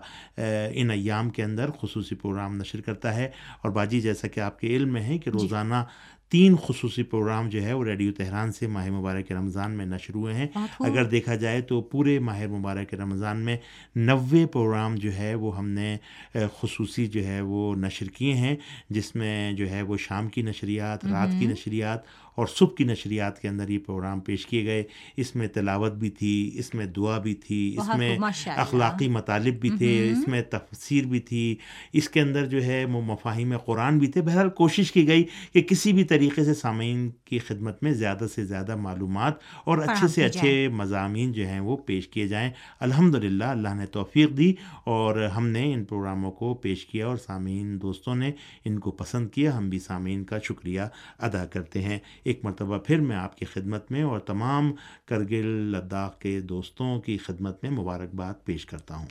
ان 0.74 0.92
ایام 0.92 1.30
کے 1.30 1.44
اندر 1.44 1.70
خصوصی 1.82 2.16
پروگرام 2.16 2.56
نشر 2.58 2.82
کرتا 2.82 3.16
ہے۔ 3.16 3.30
اور 3.62 3.72
باجی 3.72 4.02
جیسا 4.02 4.28
کہ 4.28 4.40
آپ 4.40 4.60
کے 4.60 4.68
علم 4.68 4.94
میں 4.94 5.02
ہے 5.02 5.18
کہ 5.18 5.30
روزانہ 5.30 5.84
تین 6.30 6.56
خصوصی 6.56 7.04
پروگرام 7.04 7.50
جو 7.50 7.64
ہے 7.64 7.74
وہ 7.74 7.84
ریڈیو 7.84 8.12
تہران 8.12 8.52
سے 8.52 8.68
ماہ 8.68 8.90
مبارک 8.90 9.32
رمضان 9.32 9.72
میں 9.72 9.86
نشر 9.86 10.16
ہوئے 10.16 10.34
ہیں۔ 10.34 10.48
اگر 10.80 11.04
دیکھا 11.04 11.36
جائے 11.36 11.62
تو 11.62 11.82
پورے 11.82 12.20
ماہ 12.20 12.48
مبارک 12.48 12.94
رمضان 12.94 13.38
میں 13.38 13.58
نوے 13.96 14.46
پروگرام 14.46 14.96
جو 14.96 15.14
ہے 15.14 15.36
وہ 15.36 15.58
ہم 15.58 15.70
نے 15.70 15.98
خصوصی 16.34 17.08
جو 17.08 17.26
ہے 17.26 17.42
وہ 17.42 17.76
نشر 17.76 18.06
کیے 18.06 18.34
ہیں 18.34 18.56
جس 18.90 19.16
میں 19.16 19.54
جو 19.54 19.70
ہے 19.70 19.82
وہ 19.82 19.98
شام 19.98 20.28
کی 20.28 20.42
نشریات 20.42 21.06
رات 21.06 21.30
کی 21.40 21.46
نشریات 21.46 22.00
اور 22.38 22.48
صبح 22.48 22.76
کی 22.78 22.84
نشریات 22.84 23.42
کے 23.42 23.48
اندر 23.48 23.70
یہ 23.70 23.80
پروگرام 23.80 24.20
پیش 24.20 24.46
کیے 24.46 24.66
گئے۔ 24.66 24.84
اس 25.18 25.36
میں 25.36 25.48
تلاوت 25.48 25.94
بھی 25.94 26.10
تھی 26.10 26.52
اس 26.54 26.74
میں 26.76 26.86
دعا 26.86 27.18
بھی 27.20 27.34
تھی 27.34 27.76
اس 27.78 27.90
میں 27.98 28.18
اخلاقی 28.62 29.08
مطالب 29.08 29.60
بھی 29.60 29.70
تھے 29.78 30.12
اس 30.12 30.28
میں 30.28 30.42
تفسیر 30.42 31.06
بھی 31.06 31.20
تھی۔ 31.20 31.56
اس 31.94 32.10
کے 32.10 32.22
اندر 32.22 32.46
جو 32.46 32.64
ہے 32.64 32.86
وہ 32.86 33.02
مفاہیم 33.02 33.58
قرآن 33.58 33.98
بھی 34.00 34.08
تھے۔ 34.08 34.22
بہرحال 34.22 34.50
کوشش 34.50 34.92
کی 34.92 35.08
گئی 35.08 35.24
کہ 35.54 35.62
کسی 35.62 35.94
بھی 35.94 36.04
طریقے 36.04 36.44
سے 36.44 36.54
سامعین 36.54 37.10
کی 37.26 37.40
خدمت 37.40 37.84
میں 37.84 37.92
زیادہ 37.92 38.26
سے 38.36 38.46
زیادہ 38.46 38.76
معلومات 38.76 39.34
اور 39.66 39.78
اچھے 39.78 40.08
سے 40.08 40.24
اچھے 40.24 40.68
مضامین 40.68 41.32
جو 41.32 41.48
ہیں 41.48 41.60
وہ 41.60 41.78
پیش 41.78 42.08
کیے 42.08 42.28
جائیں۔ 42.28 42.52
الحمد 42.80 43.16
للہ 43.16 43.44
اللہ 43.44 43.74
نے 43.74 43.86
توفیق 43.86 44.38
دی 44.38 44.54
اور 44.86 45.26
ہم 45.38 45.48
نے 45.48 45.74
ان 45.74 45.84
پروگراموں 45.84 46.32
کو 46.32 46.54
پیش 46.54 46.86
کیا 46.86 47.08
اور 47.08 47.18
سامعین 47.18 47.82
دوستوں 47.82 48.16
نے 48.16 48.32
ان 48.66 48.80
کو 48.80 48.92
پسند 48.92 49.30
کیا۔ 49.30 49.58
ہم 49.58 49.70
بھی 49.70 49.80
سامعین 49.80 50.24
کا 50.24 50.40
شکریہ 50.44 50.82
ادا 51.20 51.46
کرتے 51.46 51.82
ہیں۔ 51.82 52.00
ایک 52.28 52.46
مرتبہ 52.46 52.78
پھر 52.78 53.00
میں 53.00 53.16
آپ 53.16 53.38
کی 53.38 53.46
خدمت 53.46 53.92
میں 53.92 54.04
اور 54.04 54.20
تمام 54.20 54.72
کرگل 55.06 55.46
لداخ 55.46 56.20
کے 56.20 56.40
دوستوں 56.42 57.02
کی 57.02 57.18
خدمت 57.18 57.64
میں 57.64 57.72
مبارکباد 57.72 58.34
پیش 58.46 58.66
کرتا 58.66 58.96
ہوں۔ 58.96 59.06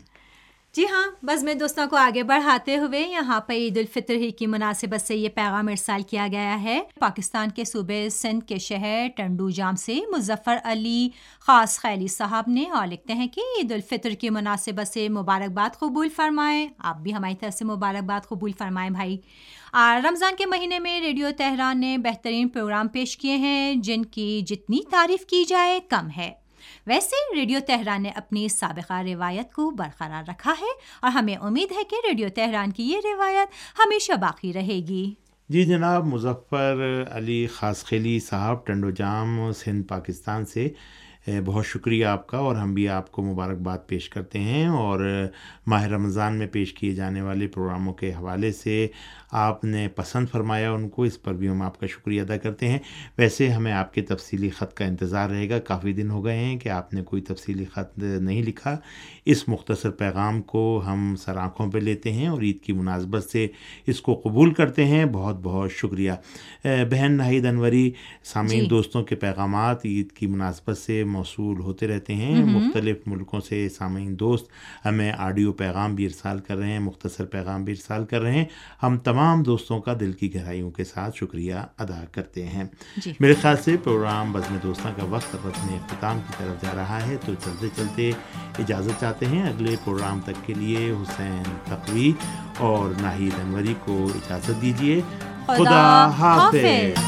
جی 0.77 0.85
ہاں 0.85 1.05
بس 1.23 1.43
میں 1.43 1.53
دوستوں 1.55 1.87
کو 1.91 1.97
آگے 1.97 2.23
بڑھاتے 2.23 2.77
ہوئے 2.77 3.01
یہاں 3.01 3.41
پہ 3.41 3.53
عید 3.53 3.77
الفطر 3.77 4.15
ہی 4.15 4.31
کی 4.31 4.47
مناسبت 4.47 5.01
سے 5.01 5.15
یہ 5.17 5.29
پیغام 5.29 5.69
ارسال 5.69 6.03
کیا 6.03 6.27
گیا 6.33 6.63
ہے۔ 6.63 6.81
پاکستان 7.01 7.51
کے 7.51 7.65
صوبے 7.65 8.09
سندھ 8.11 8.45
کے 8.45 8.59
شہر 8.59 9.07
ٹنڈو 9.17 9.49
جام 9.51 9.77
سے 9.77 9.99
مظفر 10.13 10.57
علی 10.65 11.09
خاص 11.41 11.79
خیلی 11.81 12.07
صاحب 12.07 12.45
نے 12.49 12.69
اور 12.71 12.87
لکھتے 12.87 13.13
ہیں 13.13 13.29
کہ 13.29 13.41
عید 13.59 13.73
الفطر 13.73 14.11
کی 14.11 14.31
مناسبت 14.31 14.89
سے 14.89 15.09
مبارکباد 15.09 15.79
قبول 15.79 16.09
فرمائیں۔ 16.09 16.69
آپ 16.79 16.97
بھی 16.97 17.15
ہماری 17.15 17.35
طرف 17.41 17.55
سے 17.55 17.65
مبارکباد 17.65 18.29
قبول 18.29 18.53
فرمائیں 18.53 18.91
بھائی۔ 18.91 19.19
رمضان 20.05 20.37
کے 20.39 20.47
مہینے 20.47 20.79
میں 20.79 21.01
ریڈیو 21.01 21.29
تہران 21.37 21.81
نے 21.81 21.99
بہترین 21.99 22.49
پروگرام 22.49 22.89
پیش 22.89 23.17
کیے 23.17 23.37
ہیں، 23.37 23.75
جن 23.75 24.05
کی 24.05 24.41
جتنی 24.47 24.81
تعریف 24.91 25.27
کی 25.27 25.45
جائے 25.45 25.81
کم 25.89 26.09
ہے۔ 26.17 26.33
ویسے 26.87 27.37
ریڈیو 27.37 27.59
تہران 27.67 28.03
نے 28.03 28.11
اپنی 28.15 28.49
سابقہ 28.49 29.03
روایت 29.03 29.53
کو 29.53 29.71
برقرار 29.71 30.25
رکھا 30.29 30.55
ہے 30.61 30.71
اور 31.03 31.11
ہمیں 31.11 31.37
امید 31.37 31.73
ہے 31.73 31.85
کہ 31.85 31.97
ریڈیو 32.07 32.29
تہران 32.35 32.71
کی 32.71 32.83
یہ 32.83 32.99
روایت 33.05 33.79
ہمیشہ 33.79 34.13
باقی 34.13 34.53
رہے 34.53 34.79
گی۔ 34.89 35.15
جی 35.49 35.65
جناب، 35.65 36.07
مظفر 36.07 37.05
علی 37.11 37.47
خاص 37.47 37.85
خیلی 37.85 38.21
صاحب، 38.21 38.67
ٹنڈو 38.67 38.91
جام، 38.91 39.53
سندھ، 39.53 39.87
پاکستان 39.89 40.45
سے 40.45 40.69
بہت 41.45 41.67
شکریہ 41.67 42.07
آپ 42.07 42.27
کا، 42.27 42.39
اور 42.39 42.57
ہم 42.57 42.75
بھی 42.75 42.89
آپ 42.89 43.13
کو 43.13 43.23
مبارکباد 43.23 43.79
پیش 43.87 44.09
کرتے 44.09 44.39
ہیں۔ 44.39 44.67
اور 44.67 45.29
ماہ 45.67 45.85
رمضان 45.85 46.37
میں 46.37 46.47
پیش 46.47 46.73
کیے 46.73 46.95
جانے 46.95 47.23
والے 47.23 47.47
پروگراموں 47.47 47.95
کے 47.95 48.13
حوالے 48.13 48.53
سے 48.53 48.89
آپ 49.31 49.65
نے 49.65 49.89
پسند 49.89 50.29
فرمایا، 50.33 50.73
ان 50.73 50.89
کو 50.89 51.03
اس 51.03 51.23
پر 51.23 51.35
بھی 51.35 51.49
ہم 51.49 51.63
آپ 51.63 51.81
کا 51.81 51.87
شکریہ 51.87 52.23
ادا 52.23 52.37
کرتے 52.37 52.69
ہیں۔ 52.69 52.79
ویسے 53.19 53.49
ہمیں 53.49 53.73
آپ 53.73 53.95
کے 53.95 54.03
تفصیلی 54.03 54.51
خط 54.51 54.75
کا 54.75 54.85
انتظار 54.85 55.31
رہے 55.31 55.49
گا، 55.51 55.59
کافی 55.59 55.93
دن 55.93 56.11
ہو 56.11 56.25
گئے 56.25 56.39
ہیں 56.39 56.59
کہ 56.59 56.69
آپ 56.69 56.95
نے 56.95 57.03
کوئی 57.03 57.23
تفصیلی 57.23 57.65
خط 57.65 57.99
نہیں 57.99 58.43
لکھا۔ 58.43 58.77
اس 59.27 59.49
مختصر 59.49 59.91
پیغام 59.91 60.43
کو 60.43 60.83
ہم 60.87 61.15
سر 61.17 61.37
آنکھوں 61.37 61.71
پہ 61.71 61.79
لیتے 61.79 62.13
ہیں 62.13 62.27
اور 62.27 62.43
عید 62.43 62.61
کی 62.61 62.73
مناسبت 62.73 63.25
سے 63.25 63.47
اس 63.87 64.01
کو 64.01 64.21
قبول 64.25 64.53
کرتے 64.53 64.85
ہیں۔ 64.85 65.05
بہت 65.05 65.37
بہت 65.43 65.73
شکریہ۔ 65.73 66.13
بہن 66.65 67.13
ناہید 67.13 67.47
انوری 67.47 67.91
سامعین 68.25 68.61
جی۔ 68.61 68.67
دوستوں 68.67 69.03
کے 69.03 69.15
پیغامات 69.15 69.87
عید 69.87 70.13
کی 70.13 70.27
مناسبت 70.27 70.79
سے 70.79 71.05
موصول 71.05 71.61
ہوتے 71.61 71.89
رہتے 71.89 72.15
ہیں۔ 72.15 72.45
مختلف 72.45 72.97
ملکوں 73.07 73.41
سے 73.41 73.69
سامعین 73.69 74.19
دوست 74.19 74.49
ہمیں 74.85 75.13
آڈیو 75.19 75.53
پیغام 75.53 75.95
بھی 75.95 76.05
ارسال 76.05 76.39
کر 76.39 76.57
رہے 76.57 76.73
ہیں 76.73 76.79
مختصر 76.79 77.25
پیغام 77.25 77.65
بھی 77.65 77.73
ارسال 77.73 78.05
کر 78.05 78.21
رہے 78.21 78.33
ہیں۔ 78.33 78.45
ہم 78.83 78.99
تمام 78.99 79.43
دوستوں 79.43 79.81
کا 79.81 79.95
دل 80.01 80.13
کی 80.13 80.35
گہرائیوں 80.35 80.71
کے 80.71 80.85
ساتھ 80.85 81.17
شکریہ 81.17 81.55
ادا 81.55 82.05
کرتے 82.13 82.47
ہیں۔ 82.47 82.65
جی۔ 82.97 83.13
میرے 83.21 83.35
خیال 83.35 83.57
سے 83.65 83.77
پروگرام 83.77 84.33
بزم 84.33 84.57
دوستوں 84.63 84.91
کا 84.97 85.05
وقت 85.05 85.35
اپنے 85.35 85.77
اختتام 85.77 86.19
کی 86.27 86.33
طرف 86.39 86.63
جا 86.63 86.71
رہا 86.75 87.07
ہے 87.07 87.17
تو 87.27 87.33
چلتے 87.45 87.67
چلتے 87.77 88.11
اجازت 88.59 89.05
چاہتے 89.19 89.37
ہیں 89.37 89.49
اگلے 89.49 89.75
پروگرام 89.85 90.21
تک 90.25 90.47
کے 90.47 90.55
لیے 90.55 90.91
حسین 90.91 91.43
تقوی 91.65 92.13
اور 92.59 93.01
ناہید 93.01 93.39
انوری 93.41 93.75
کو 93.85 93.97
اجازت 94.15 94.61
دیجیے 94.63 95.01
خدا 95.47 96.11
حافظ۔ 96.19 96.99